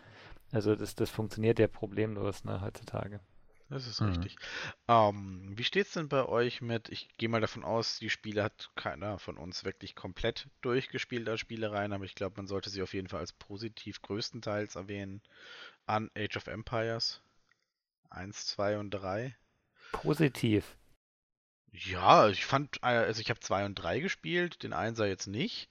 [0.53, 3.21] Also das, das funktioniert ja problemlos, ne, heutzutage.
[3.73, 4.09] Das ist mhm.
[4.09, 4.37] richtig.
[4.87, 8.43] Ähm, wie steht es denn bei euch mit, ich gehe mal davon aus, die Spiele
[8.43, 12.83] hat keiner von uns wirklich komplett durchgespielt als Spielereien, aber ich glaube, man sollte sie
[12.83, 15.23] auf jeden Fall als positiv größtenteils erwähnen
[15.87, 17.23] an Age of Empires
[18.11, 19.35] 1, 2 und 3.
[19.93, 20.77] Positiv.
[21.71, 25.71] Ja, ich fand, äh, also ich habe 2 und 3 gespielt, den 1er jetzt nicht.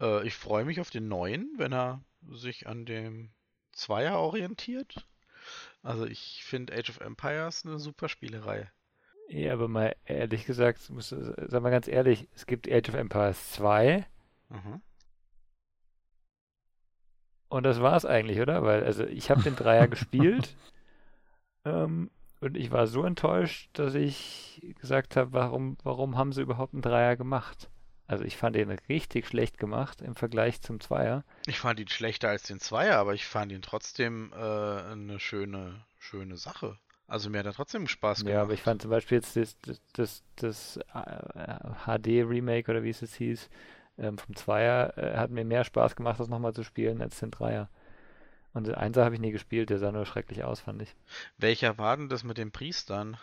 [0.00, 3.32] Äh, ich freue mich auf den neuen, wenn er sich an dem
[3.72, 5.04] Zweier orientiert.
[5.84, 8.70] Also ich finde Age of Empires eine super Spielerei.
[9.28, 13.52] Ja, aber mal ehrlich gesagt, muss, sag mal ganz ehrlich, es gibt Age of Empires
[13.52, 14.06] 2.
[14.48, 14.80] Mhm.
[17.48, 18.62] Und das war es eigentlich, oder?
[18.62, 20.56] Weil, also ich habe den Dreier gespielt
[21.66, 22.10] ähm,
[22.40, 26.82] und ich war so enttäuscht, dass ich gesagt habe, warum, warum haben sie überhaupt einen
[26.82, 27.68] Dreier gemacht?
[28.06, 31.24] Also ich fand ihn richtig schlecht gemacht im Vergleich zum Zweier.
[31.46, 35.84] Ich fand ihn schlechter als den Zweier, aber ich fand ihn trotzdem äh, eine schöne,
[35.98, 36.78] schöne Sache.
[37.06, 38.34] Also mir hat er trotzdem Spaß gemacht.
[38.34, 40.80] Ja, aber ich fand zum Beispiel jetzt das, das, das, das
[41.86, 43.48] HD-Remake oder wie es jetzt hieß,
[43.98, 47.30] ähm, vom Zweier äh, hat mir mehr Spaß gemacht, das nochmal zu spielen, als den
[47.30, 47.68] Dreier.
[48.52, 50.94] Und den Einser habe ich nie gespielt, der sah nur schrecklich aus, fand ich.
[51.38, 53.16] Welcher war denn das mit den Priestern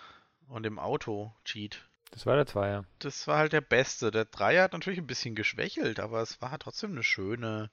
[0.47, 1.87] und dem Auto-Cheat?
[2.11, 2.85] Das war der Zweier.
[2.99, 4.11] Das war halt der beste.
[4.11, 7.71] Der Dreier hat natürlich ein bisschen geschwächelt, aber es war trotzdem eine schöne,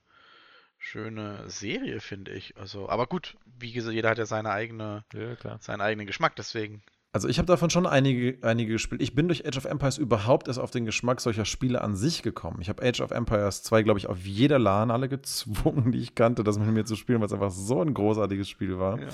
[0.78, 2.56] schöne Serie, finde ich.
[2.56, 6.82] Also, aber gut, wie gesagt, jeder hat ja seine eigene, ja, seinen eigenen Geschmack, deswegen.
[7.10, 9.00] Also ich habe davon schon einige, einige gespielt.
[9.00, 12.22] Ich bin durch Age of Empires überhaupt erst auf den Geschmack solcher Spiele an sich
[12.22, 12.60] gekommen.
[12.60, 16.14] Ich habe Age of Empires 2, glaube ich, auf jeder LAN alle gezwungen, die ich
[16.14, 19.00] kannte, das mit mir zu spielen, weil es einfach so ein großartiges Spiel war.
[19.00, 19.08] Ja.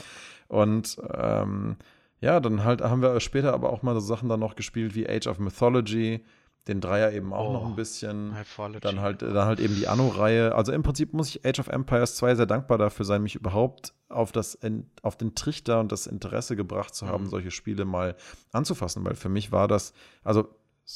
[0.49, 1.77] Und ähm,
[2.25, 5.07] ja, dann halt haben wir später aber auch mal so Sachen dann noch gespielt wie
[5.07, 6.25] Age of Mythology,
[6.66, 8.33] den Dreier eben auch oh, noch ein bisschen.
[8.33, 8.81] Mythology.
[8.81, 10.55] Dann halt, dann halt eben die Anno-Reihe.
[10.55, 13.93] Also im Prinzip muss ich Age of Empires 2 sehr dankbar dafür sein, mich überhaupt
[14.09, 14.59] auf, das,
[15.03, 17.29] auf den Trichter und das Interesse gebracht zu haben, mhm.
[17.29, 18.16] solche Spiele mal
[18.53, 20.49] anzufassen, weil für mich war das, also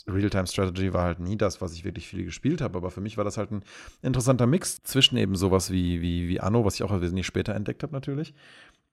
[0.07, 3.24] Real-Time-Strategy war halt nie das, was ich wirklich viel gespielt habe, aber für mich war
[3.24, 3.62] das halt ein
[4.01, 7.83] interessanter Mix zwischen eben sowas wie, wie, wie Anno, was ich auch wesentlich später entdeckt
[7.83, 8.35] habe natürlich,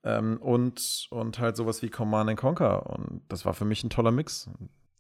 [0.06, 2.90] ähm, und, und halt sowas wie Command Conquer.
[2.90, 4.50] Und das war für mich ein toller Mix.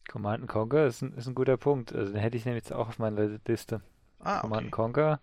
[0.09, 1.93] Command Conquer ist ein, ist ein guter Punkt.
[1.95, 3.81] Also den hätte ich nämlich jetzt auch auf meiner Liste.
[4.19, 4.71] Ah, Command okay.
[4.71, 5.19] Conquer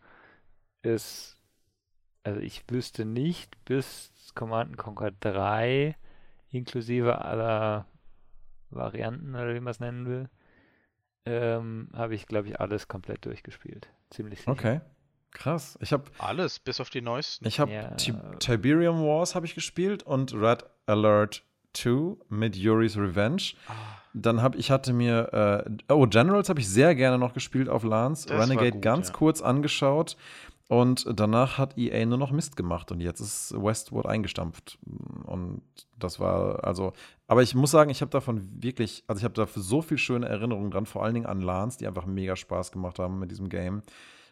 [0.82, 1.36] ist
[2.24, 5.96] also ich wüsste nicht bis Command Conquer 3
[6.50, 7.86] inklusive aller
[8.70, 10.28] Varianten oder wie man es nennen will,
[11.24, 13.88] ähm, habe ich, glaube ich, alles komplett durchgespielt.
[14.10, 14.52] Ziemlich sicher.
[14.52, 14.80] Okay.
[15.32, 15.78] Krass.
[15.80, 17.46] Ich habe alles bis auf die neuesten.
[17.46, 17.90] Ich habe ja.
[18.38, 21.42] Tiberium Wars habe ich gespielt und Red Alert
[21.74, 23.54] 2 mit Yuri's Revenge.
[23.66, 23.72] Ah.
[24.14, 27.82] Dann habe ich hatte mir äh, oh Generals habe ich sehr gerne noch gespielt auf
[27.82, 28.28] Lance.
[28.28, 29.14] Das Renegade gut, ganz ja.
[29.14, 30.16] kurz angeschaut.
[30.68, 34.78] Und danach hat EA nur noch Mist gemacht und jetzt ist Westwood eingestampft.
[35.26, 35.60] Und
[35.98, 36.94] das war also,
[37.26, 40.26] aber ich muss sagen, ich habe davon wirklich, also ich habe dafür so viel schöne
[40.26, 43.50] Erinnerungen dran, vor allen Dingen an Lance, die einfach mega Spaß gemacht haben mit diesem
[43.50, 43.82] Game.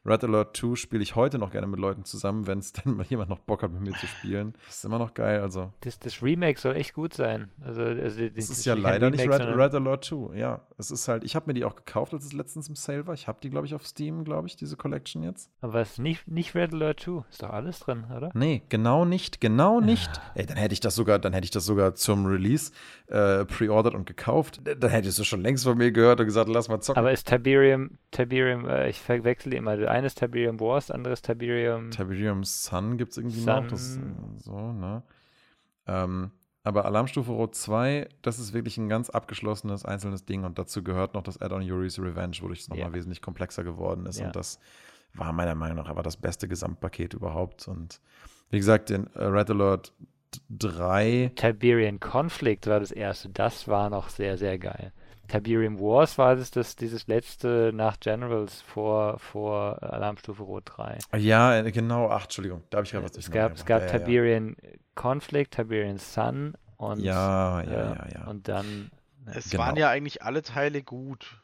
[0.07, 3.05] Red Alert 2 spiele ich heute noch gerne mit Leuten zusammen, wenn es denn mal
[3.07, 4.55] jemand noch Bock hat, mit mir zu spielen.
[4.67, 5.41] Das ist immer noch geil.
[5.41, 5.73] Also.
[5.81, 7.51] Das, das Remake soll echt gut sein.
[7.61, 7.99] Also, also
[8.29, 10.37] das, das ist ja leider Remake, nicht Red, Red, Alert 2.
[10.37, 13.07] Ja, es ist halt, ich habe mir die auch gekauft, als es letztens im Sale
[13.07, 13.15] war.
[13.15, 15.51] Ich habe die, glaube ich, auf Steam, glaube ich, diese Collection jetzt.
[15.61, 17.25] Aber es ist nicht, nicht Red Alert 2.
[17.31, 18.31] Ist doch alles drin, oder?
[18.33, 19.41] Nee, genau nicht.
[19.41, 20.11] Genau nicht.
[20.17, 20.33] Ah.
[20.35, 22.73] Ey, dann hätte ich das sogar, dann hätte ich das sogar zum Release
[23.09, 24.61] äh, pre-ordered und gekauft.
[24.65, 26.99] Dann hättest du schon längst von mir gehört und gesagt, lass mal zocken.
[26.99, 31.91] Aber ist Tiberium, Tiberium, äh, ich verwechsel immer, eines Tiberium Wars, anderes Tiberium.
[31.91, 33.65] Tiberium Sun gibt es irgendwie Sun.
[33.65, 33.67] noch.
[33.69, 33.99] Das,
[34.39, 35.03] so, ne?
[35.87, 36.31] Ähm,
[36.63, 41.15] aber Alarmstufe Rot 2, das ist wirklich ein ganz abgeschlossenes, einzelnes Ding und dazu gehört
[41.15, 42.95] noch das Add-on Yuri's Revenge, wodurch es nochmal ja.
[42.95, 44.21] wesentlich komplexer geworden ist.
[44.21, 44.27] Ja.
[44.27, 44.61] Und das
[45.15, 47.67] war meiner Meinung nach aber das beste Gesamtpaket überhaupt.
[47.67, 48.01] Und
[48.51, 49.93] wie gesagt, den äh, Red Alert
[50.51, 51.33] 3.
[51.35, 53.31] Tiberian Conflict war das erste.
[53.31, 54.93] Das war noch sehr, sehr geil.
[55.31, 60.99] Tiberium Wars war das, das dieses letzte nach Generals vor, vor Alarmstufe Rot 3.
[61.19, 62.09] Ja, äh, genau.
[62.11, 64.71] Ach, Entschuldigung, da habe ich gerade was Es gab, es gab ja, Tiberian ja.
[64.97, 68.27] Conflict, Tiberian Sun und, ja, ja, ja, ja.
[68.27, 68.91] und dann.
[69.27, 69.65] Es genau.
[69.65, 71.40] waren ja eigentlich alle Teile gut.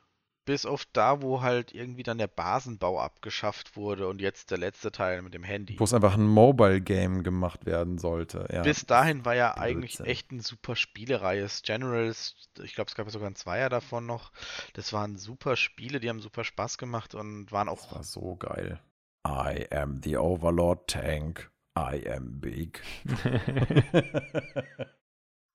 [0.47, 4.90] Bis auf da, wo halt irgendwie dann der Basenbau abgeschafft wurde und jetzt der letzte
[4.90, 5.78] Teil mit dem Handy.
[5.78, 8.49] Wo es einfach ein Mobile-Game gemacht werden sollte.
[8.51, 8.62] Ja.
[8.62, 11.47] Bis dahin war ja eigentlich echt eine super Spielereihe.
[11.62, 14.32] Generals, ich glaube, es gab ja sogar ein Zweier davon noch.
[14.72, 17.82] Das waren super Spiele, die haben super Spaß gemacht und waren auch.
[17.82, 18.80] Das war so geil.
[19.26, 21.51] I am the Overlord Tank.
[21.76, 22.80] I am big.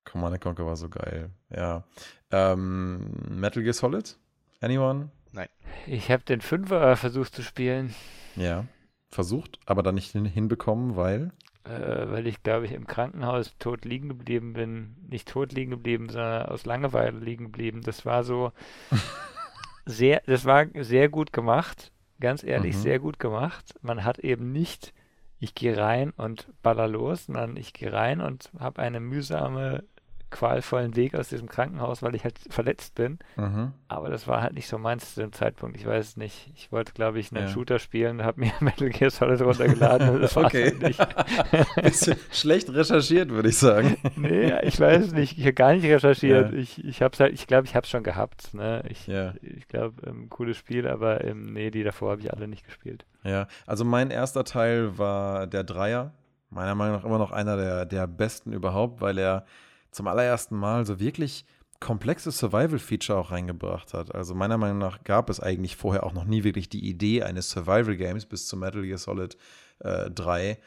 [0.05, 1.31] Command Conquer war so geil.
[1.49, 1.83] Ja.
[2.31, 4.17] Ähm, Metal Gear Solid?
[4.61, 5.09] Anyone?
[5.33, 5.49] Nein.
[5.87, 7.93] Ich habe den Fünfer versucht zu spielen.
[8.35, 8.65] Ja,
[9.09, 11.31] versucht, aber dann nicht hinbekommen, weil?
[11.63, 14.95] Äh, weil ich, glaube ich, im Krankenhaus tot liegen geblieben bin.
[15.09, 17.81] Nicht tot liegen geblieben, sondern aus Langeweile liegen geblieben.
[17.81, 18.51] Das war so
[19.85, 21.91] sehr, das war sehr gut gemacht.
[22.19, 22.81] Ganz ehrlich, mhm.
[22.81, 23.73] sehr gut gemacht.
[23.81, 24.93] Man hat eben nicht,
[25.39, 29.83] ich gehe rein und baller los, sondern ich gehe rein und habe eine mühsame
[30.31, 33.19] qualvollen Weg aus diesem Krankenhaus, weil ich halt verletzt bin.
[33.35, 33.73] Mhm.
[33.87, 35.77] Aber das war halt nicht so meins zu dem Zeitpunkt.
[35.77, 36.51] Ich weiß es nicht.
[36.55, 37.51] Ich wollte, glaube ich, einen ja.
[37.51, 40.21] Shooter spielen, habe mir Metal Gear Solid runtergeladen.
[40.21, 40.73] das okay.
[40.81, 41.75] Halt.
[41.83, 43.97] Bisschen schlecht recherchiert, würde ich sagen.
[44.15, 45.37] nee, ich weiß es nicht.
[45.37, 46.51] Ich habe gar nicht recherchiert.
[46.51, 46.57] Ja.
[46.57, 48.53] Ich, ich habe halt, ich glaube, ich habe es schon gehabt.
[48.53, 48.83] Ne?
[48.89, 49.33] Ich, ja.
[49.41, 53.05] ich glaube, ähm, cooles Spiel, aber ähm, nee, die davor habe ich alle nicht gespielt.
[53.23, 56.13] Ja, also mein erster Teil war der Dreier.
[56.49, 59.45] Meiner Meinung nach immer noch einer der, der besten überhaupt, weil er
[59.91, 61.45] zum allerersten Mal so wirklich
[61.79, 64.13] komplexe Survival-Feature auch reingebracht hat.
[64.13, 67.49] Also meiner Meinung nach gab es eigentlich vorher auch noch nie wirklich die Idee eines
[67.49, 69.35] Survival-Games bis zu Metal Gear Solid
[69.79, 70.59] äh, 3,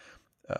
[0.48, 0.56] ähm,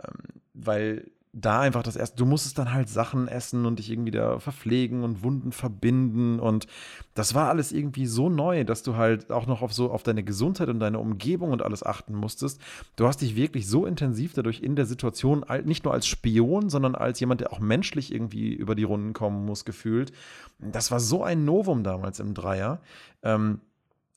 [0.55, 4.39] weil da einfach das erste, du musstest dann halt Sachen essen und dich irgendwie da
[4.39, 6.69] verpflegen und Wunden verbinden und
[7.15, 10.23] das war alles irgendwie so neu, dass du halt auch noch auf so auf deine
[10.23, 12.61] Gesundheit und deine Umgebung und alles achten musstest.
[12.95, 16.95] Du hast dich wirklich so intensiv dadurch in der Situation nicht nur als Spion, sondern
[16.95, 20.13] als jemand, der auch menschlich irgendwie über die Runden kommen muss, gefühlt.
[20.61, 22.81] Das war so ein Novum damals im Dreier,
[23.25, 23.61] ähm,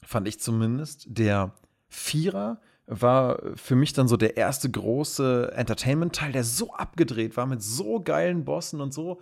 [0.03, 1.07] fand ich zumindest.
[1.09, 1.53] Der
[1.89, 7.61] Vierer war für mich dann so der erste große Entertainment-Teil, der so abgedreht war mit
[7.61, 9.21] so geilen Bossen und so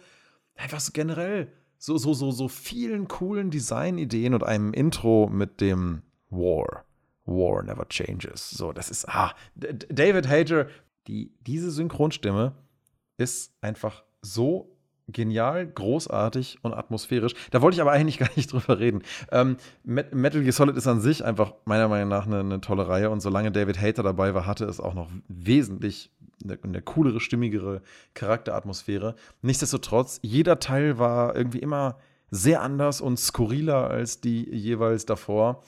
[0.55, 6.03] einfach so generell so, so, so, so vielen coolen Designideen und einem Intro mit dem
[6.29, 6.85] War.
[7.25, 8.49] War never changes.
[8.51, 10.67] So, das ist, ah, David Hager,
[11.07, 12.53] die, diese Synchronstimme
[13.17, 14.74] ist einfach so
[15.07, 17.33] genial, großartig und atmosphärisch.
[17.51, 19.03] Da wollte ich aber eigentlich gar nicht drüber reden.
[19.31, 23.09] Ähm, Metal Gear Solid ist an sich einfach meiner Meinung nach eine, eine, tolle Reihe
[23.09, 26.11] und solange David Hater dabei war, hatte es auch noch wesentlich
[26.43, 27.81] eine, eine coolere, stimmigere
[28.13, 29.15] Charakteratmosphäre.
[29.41, 31.97] Nichtsdestotrotz, jeder Teil war irgendwie immer
[32.31, 35.63] sehr anders und skurriler als die jeweils davor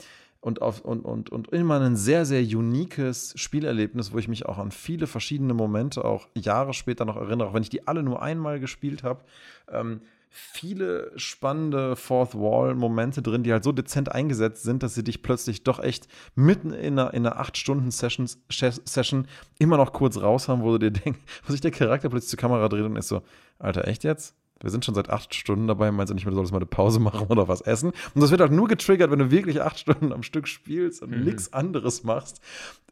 [0.48, 4.58] und, auf, und, und, und immer ein sehr, sehr uniques Spielerlebnis, wo ich mich auch
[4.58, 8.22] an viele verschiedene Momente auch Jahre später noch erinnere, auch wenn ich die alle nur
[8.22, 9.26] einmal gespielt habe.
[9.70, 15.22] Ähm, viele spannende Fourth Wall-Momente drin, die halt so dezent eingesetzt sind, dass sie dich
[15.22, 19.28] plötzlich doch echt mitten in einer, in einer 8-Stunden-Session
[19.60, 22.40] immer noch kurz raus haben, wo du dir denkst, wo sich der Charakter plötzlich zur
[22.40, 23.22] Kamera dreht und ist so,
[23.60, 24.34] Alter, echt jetzt?
[24.62, 27.00] Wir sind schon seit acht Stunden dabei, meinst du nicht du solltest mal eine Pause
[27.00, 27.92] machen oder was essen?
[28.14, 31.12] Und das wird halt nur getriggert, wenn du wirklich acht Stunden am Stück spielst und
[31.12, 31.24] mhm.
[31.24, 32.42] nichts anderes machst.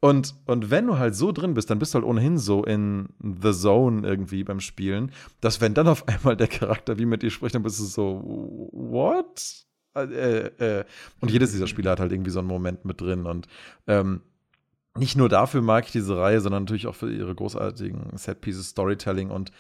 [0.01, 3.09] Und, und wenn du halt so drin bist, dann bist du halt ohnehin so in
[3.20, 5.11] the zone irgendwie beim Spielen,
[5.41, 8.70] dass wenn dann auf einmal der Charakter wie mit dir spricht, dann bist du so,
[8.72, 9.66] what?
[9.95, 10.47] Äh,
[10.80, 10.86] äh.
[11.22, 13.26] Und jedes dieser Spiele hat halt irgendwie so einen Moment mit drin.
[13.26, 13.47] Und
[13.88, 14.22] ähm,
[14.97, 19.30] nicht nur dafür mag ich diese Reihe, sondern natürlich auch für ihre großartigen Set-Pieces, Storytelling
[19.30, 19.51] und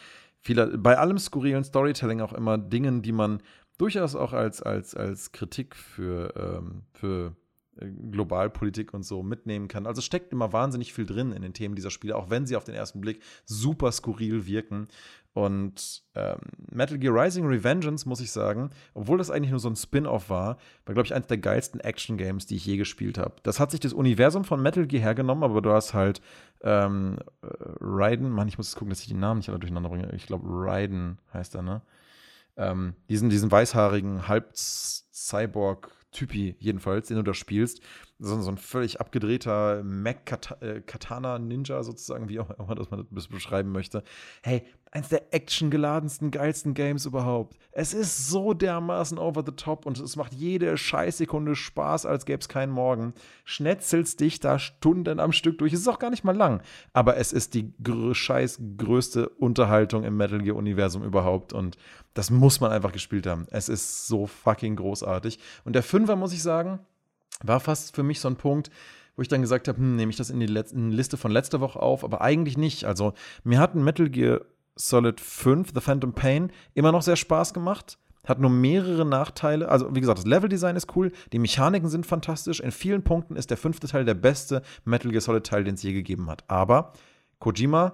[0.45, 3.41] viele, bei allem skurrilen Storytelling auch immer Dingen, die man
[3.79, 7.35] durchaus auch als, als, als Kritik für, ähm, für
[7.77, 9.85] Globalpolitik und so mitnehmen kann.
[9.85, 12.63] Also steckt immer wahnsinnig viel drin in den Themen dieser Spiele, auch wenn sie auf
[12.63, 14.87] den ersten Blick super skurril wirken.
[15.33, 16.37] Und ähm,
[16.71, 20.57] Metal Gear Rising Revengeance, muss ich sagen, obwohl das eigentlich nur so ein Spin-off war,
[20.85, 23.35] war, glaube ich, eines der geilsten Action-Games, die ich je gespielt habe.
[23.43, 26.21] Das hat sich das Universum von Metal Gear hergenommen, aber du hast halt
[26.61, 27.47] ähm, äh,
[27.81, 30.09] Raiden, Mann, ich muss jetzt gucken, dass ich die Namen nicht alle durcheinander bringe.
[30.15, 31.81] Ich glaube, Raiden heißt er, ne?
[32.55, 34.29] Ähm, diesen, diesen weißhaarigen
[36.15, 37.81] Halb-Cyborg-Typi jedenfalls, den du da spielst
[38.19, 44.03] so, so ein völlig abgedrehter Mac-Katana-Ninja sozusagen, wie auch immer das man das beschreiben möchte.
[44.41, 44.63] Hey,
[44.95, 47.57] eins der actiongeladensten, geilsten Games überhaupt.
[47.73, 52.39] Es ist so dermaßen over the top und es macht jede Scheißsekunde Spaß, als gäbe
[52.39, 53.13] es keinen Morgen.
[53.43, 55.73] Schnetzelst dich da Stunden am Stück durch.
[55.73, 56.61] Es ist auch gar nicht mal lang,
[56.93, 57.73] aber es ist die
[58.13, 61.75] scheiß größte Unterhaltung im Metal Gear-Universum überhaupt und
[62.13, 63.47] das muss man einfach gespielt haben.
[63.51, 65.39] Es ist so fucking großartig.
[65.65, 66.79] Und der Fünfer, muss ich sagen,
[67.43, 68.71] war fast für mich so ein Punkt,
[69.17, 71.17] wo ich dann gesagt habe, hm, nehme ich das in die, Let in die Liste
[71.17, 72.85] von letzter Woche auf, aber eigentlich nicht.
[72.85, 74.41] Also mir hat ein Metal Gear
[74.75, 77.97] Solid 5, The Phantom Pain, immer noch sehr Spaß gemacht.
[78.25, 79.69] Hat nur mehrere Nachteile.
[79.69, 82.59] Also, wie gesagt, das Leveldesign ist cool, die Mechaniken sind fantastisch.
[82.59, 85.93] In vielen Punkten ist der fünfte Teil der beste Metal Gear Solid-Teil, den es je
[85.93, 86.43] gegeben hat.
[86.47, 86.93] Aber
[87.39, 87.93] Kojima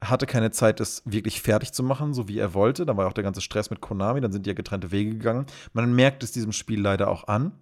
[0.00, 2.86] hatte keine Zeit, das wirklich fertig zu machen, so wie er wollte.
[2.86, 5.44] Da war auch der ganze Stress mit Konami, dann sind die ja getrennte Wege gegangen.
[5.74, 7.52] Man merkt es diesem Spiel leider auch an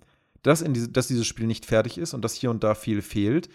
[0.47, 3.49] dass, diese, dass dieses Spiel nicht fertig ist und dass hier und da viel fehlt.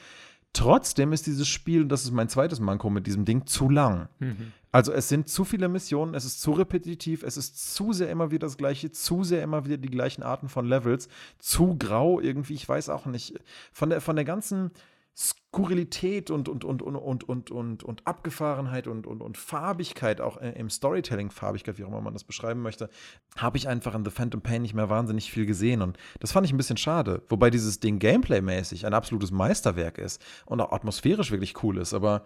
[0.53, 4.09] Trotzdem ist dieses Spiel, das ist mein zweites Manko mit diesem Ding, zu lang.
[4.19, 4.51] Mhm.
[4.73, 8.31] Also es sind zu viele Missionen, es ist zu repetitiv, es ist zu sehr immer
[8.31, 12.53] wieder das Gleiche, zu sehr immer wieder die gleichen Arten von Levels, zu grau irgendwie,
[12.53, 13.39] ich weiß auch nicht.
[13.71, 14.71] Von der, von der ganzen
[15.13, 20.37] Skurrilität und, und, und, und, und, und, und, und Abgefahrenheit und, und, und Farbigkeit, auch
[20.37, 22.89] im Storytelling Farbigkeit, wie auch immer man das beschreiben möchte,
[23.35, 25.81] habe ich einfach in The Phantom Pain nicht mehr wahnsinnig viel gesehen.
[25.81, 27.23] Und das fand ich ein bisschen schade.
[27.27, 31.93] Wobei dieses Ding Gameplay-mäßig ein absolutes Meisterwerk ist und auch atmosphärisch wirklich cool ist.
[31.93, 32.23] Aber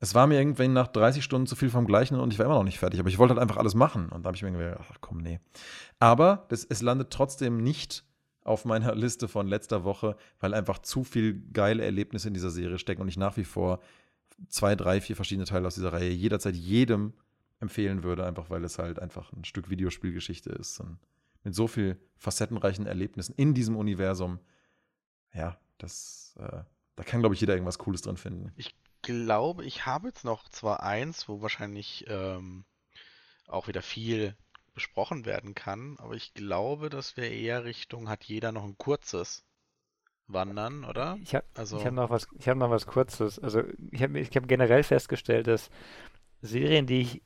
[0.00, 2.56] es war mir irgendwann nach 30 Stunden zu viel vom Gleichen und ich war immer
[2.56, 2.98] noch nicht fertig.
[2.98, 4.08] Aber ich wollte halt einfach alles machen.
[4.08, 5.38] Und da habe ich mir gedacht, ach komm, nee.
[6.00, 8.04] Aber das, es landet trotzdem nicht
[8.44, 12.78] auf meiner Liste von letzter Woche, weil einfach zu viel geile Erlebnisse in dieser Serie
[12.78, 13.80] stecken und ich nach wie vor
[14.48, 17.14] zwei, drei, vier verschiedene Teile aus dieser Reihe jederzeit jedem
[17.60, 20.98] empfehlen würde, einfach weil es halt einfach ein Stück Videospielgeschichte ist und
[21.42, 24.40] mit so viel facettenreichen Erlebnissen in diesem Universum.
[25.32, 26.62] Ja, das, äh,
[26.96, 28.52] da kann, glaube ich, jeder irgendwas Cooles drin finden.
[28.56, 32.64] Ich glaube, ich habe jetzt noch zwar eins, wo wahrscheinlich ähm,
[33.46, 34.36] auch wieder viel
[34.74, 39.44] besprochen werden kann, aber ich glaube, dass wir eher Richtung hat jeder noch ein kurzes
[40.26, 41.18] wandern, oder?
[41.22, 43.38] Ich habe also, hab noch, was, hab noch was Kurzes.
[43.38, 45.70] Also ich habe ich hab generell festgestellt, dass
[46.40, 47.22] Serien, die ich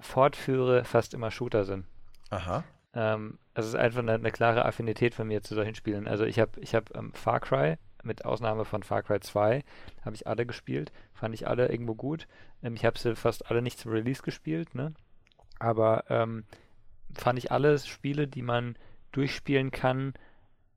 [0.00, 1.86] fortführe, fast immer Shooter sind.
[2.30, 2.64] Aha.
[2.94, 6.08] Ähm, also es ist einfach eine, eine, klare Affinität von mir zu solchen Spielen.
[6.08, 9.64] Also ich habe ich hab, ähm, Far Cry, mit Ausnahme von Far Cry 2,
[10.04, 10.92] habe ich alle gespielt.
[11.14, 12.26] Fand ich alle irgendwo gut.
[12.62, 14.94] Ähm, ich habe sie fast alle nicht zum Release gespielt, ne?
[15.58, 16.44] Aber ähm,
[17.14, 18.76] fand ich alles Spiele, die man
[19.12, 20.14] durchspielen kann,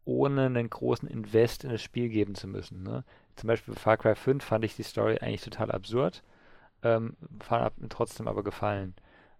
[0.05, 2.83] ohne einen großen Invest in das Spiel geben zu müssen.
[2.83, 3.03] Ne?
[3.35, 6.23] Zum Beispiel bei Far Cry 5 fand ich die Story eigentlich total absurd,
[6.83, 8.95] ähm, fand mir trotzdem aber gefallen.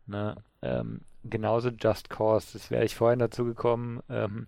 [0.08, 0.36] Ne?
[0.62, 4.02] Ähm, genauso Just Cause, das wäre ich vorhin dazu gekommen.
[4.10, 4.48] Ähm,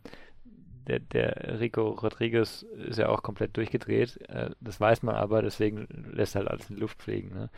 [0.87, 4.17] der, der, Rico Rodriguez ist ja auch komplett durchgedreht.
[4.29, 7.29] Äh, das weiß man aber, deswegen lässt halt alles in die Luft fliegen.
[7.29, 7.49] Ne?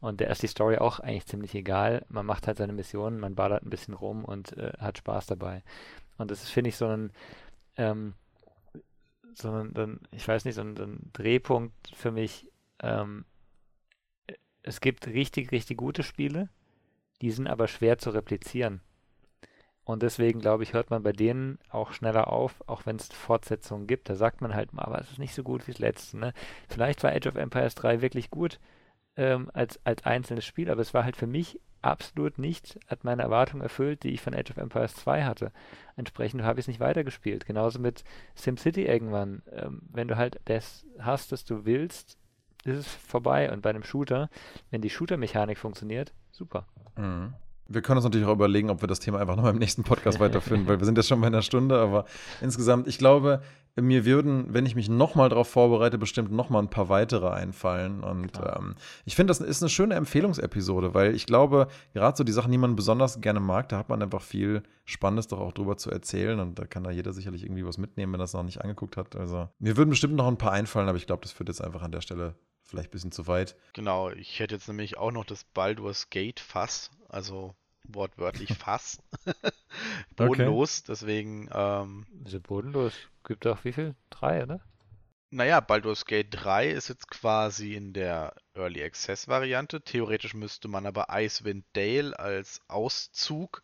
[0.00, 2.04] Und der ist die Story auch eigentlich ziemlich egal.
[2.08, 5.62] Man macht halt seine Missionen, man ballert ein bisschen rum und äh, hat Spaß dabei.
[6.18, 7.12] Und das ist, finde ich, so ein,
[7.76, 8.14] ähm,
[9.34, 12.50] so ein, ich weiß nicht, so ein, ein Drehpunkt für mich.
[12.80, 13.24] Ähm,
[14.62, 16.48] es gibt richtig, richtig gute Spiele,
[17.22, 18.80] die sind aber schwer zu replizieren.
[19.84, 23.86] Und deswegen, glaube ich, hört man bei denen auch schneller auf, auch wenn es Fortsetzungen
[23.86, 24.08] gibt.
[24.08, 26.18] Da sagt man halt mal, aber es ist nicht so gut wie das letzte.
[26.18, 26.32] Ne?
[26.68, 28.58] Vielleicht war Age of Empires 3 wirklich gut,
[29.16, 33.22] ähm, als, als einzelnes Spiel, aber es war halt für mich absolut nicht, hat meine
[33.22, 35.52] Erwartung erfüllt, die ich von Age of Empires 2 hatte.
[35.96, 37.46] Entsprechend habe ich es nicht weitergespielt.
[37.46, 38.04] Genauso mit
[38.34, 39.42] SimCity irgendwann.
[39.52, 42.18] Ähm, wenn du halt das hast, das du willst,
[42.64, 43.52] ist es vorbei.
[43.52, 44.28] Und bei einem Shooter,
[44.70, 46.66] wenn die Shooter-Mechanik funktioniert, super.
[46.96, 47.34] Mhm.
[47.68, 50.20] Wir können uns natürlich auch überlegen, ob wir das Thema einfach nochmal im nächsten Podcast
[50.20, 52.04] weiterführen, weil wir sind jetzt schon bei einer Stunde, aber
[52.40, 53.42] insgesamt, ich glaube,
[53.82, 58.02] mir würden, wenn ich mich nochmal darauf vorbereite, bestimmt nochmal ein paar weitere einfallen.
[58.02, 62.32] Und ähm, ich finde, das ist eine schöne Empfehlungsepisode, weil ich glaube, gerade so die
[62.32, 65.76] Sachen, die man besonders gerne mag, da hat man einfach viel Spannendes doch auch drüber
[65.76, 68.44] zu erzählen und da kann da jeder sicherlich irgendwie was mitnehmen, wenn er das noch
[68.44, 69.14] nicht angeguckt hat.
[69.14, 71.82] Also mir würden bestimmt noch ein paar einfallen, aber ich glaube, das führt jetzt einfach
[71.82, 72.34] an der Stelle
[72.66, 73.56] vielleicht ein bisschen zu weit.
[73.72, 77.54] Genau, ich hätte jetzt nämlich auch noch das Baldur's Gate Fass, also
[77.84, 79.02] wortwörtlich Fass.
[80.16, 80.86] bodenlos, okay.
[80.88, 81.48] deswegen.
[81.52, 82.94] Ähm, Wieso bodenlos?
[83.24, 83.94] Gibt auch wie viel?
[84.10, 84.60] Drei, oder?
[85.30, 89.82] Naja, Baldur's Gate 3 ist jetzt quasi in der Early Access Variante.
[89.82, 93.62] Theoretisch müsste man aber Icewind Dale als Auszug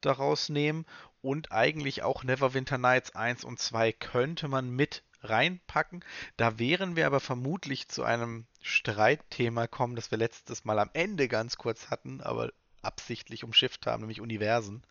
[0.00, 0.86] daraus nehmen
[1.20, 6.04] und eigentlich auch Neverwinter Nights 1 und 2 könnte man mit reinpacken.
[6.36, 11.28] Da wären wir aber vermutlich zu einem Streitthema kommen, das wir letztes Mal am Ende
[11.28, 12.52] ganz kurz hatten, aber
[12.82, 14.82] absichtlich umschifft haben, nämlich Universen.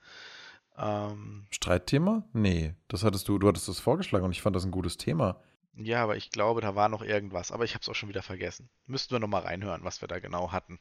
[0.77, 2.23] Ähm, Streitthema?
[2.33, 5.41] Nee, das hattest du, du hattest das vorgeschlagen und ich fand das ein gutes Thema.
[5.75, 8.21] Ja, aber ich glaube, da war noch irgendwas, aber ich habe es auch schon wieder
[8.21, 8.69] vergessen.
[8.85, 10.79] Müssten wir nochmal reinhören, was wir da genau hatten.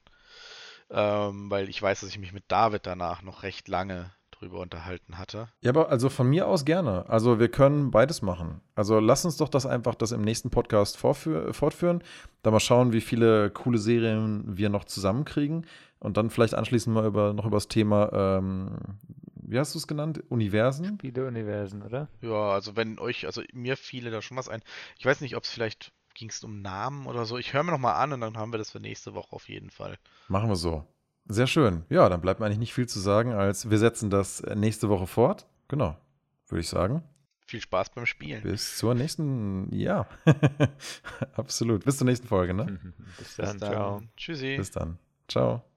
[0.91, 5.19] Ähm, weil ich weiß, dass ich mich mit David danach noch recht lange drüber unterhalten
[5.19, 5.49] hatte.
[5.61, 7.09] Ja, aber also von mir aus gerne.
[7.09, 8.61] Also wir können beides machen.
[8.75, 12.03] Also lass uns doch das einfach das im nächsten Podcast fortführen.
[12.43, 15.67] Da mal schauen, wie viele coole Serien wir noch zusammenkriegen.
[16.01, 18.77] Und dann vielleicht anschließend mal über, noch über das Thema, ähm,
[19.35, 20.23] wie hast du es genannt?
[20.29, 20.99] Universen?
[20.99, 22.09] Spiele-Universen, oder?
[22.21, 24.63] Ja, also wenn euch, also mir fiele da schon was ein.
[24.99, 27.39] Ich weiß nicht, ob es vielleicht ging es um Namen oder so.
[27.39, 29.49] Ich höre mir noch mal an und dann haben wir das für nächste Woche auf
[29.49, 29.99] jeden Fall.
[30.29, 30.85] Machen wir so.
[31.29, 31.85] Sehr schön.
[31.91, 35.07] Ja, dann bleibt mir eigentlich nicht viel zu sagen, als wir setzen das nächste Woche
[35.07, 35.47] fort.
[35.69, 35.97] Genau,
[36.49, 37.03] würde ich sagen.
[37.47, 38.43] Viel Spaß beim Spielen.
[38.43, 40.07] Bis zur nächsten, ja,
[41.35, 41.85] absolut.
[41.85, 42.65] Bis zur nächsten Folge, ne?
[43.19, 43.73] Bis dann, Bis dann.
[43.73, 44.03] ciao.
[44.17, 44.57] Tschüssi.
[44.57, 44.99] Bis dann.
[45.29, 45.68] Ciao.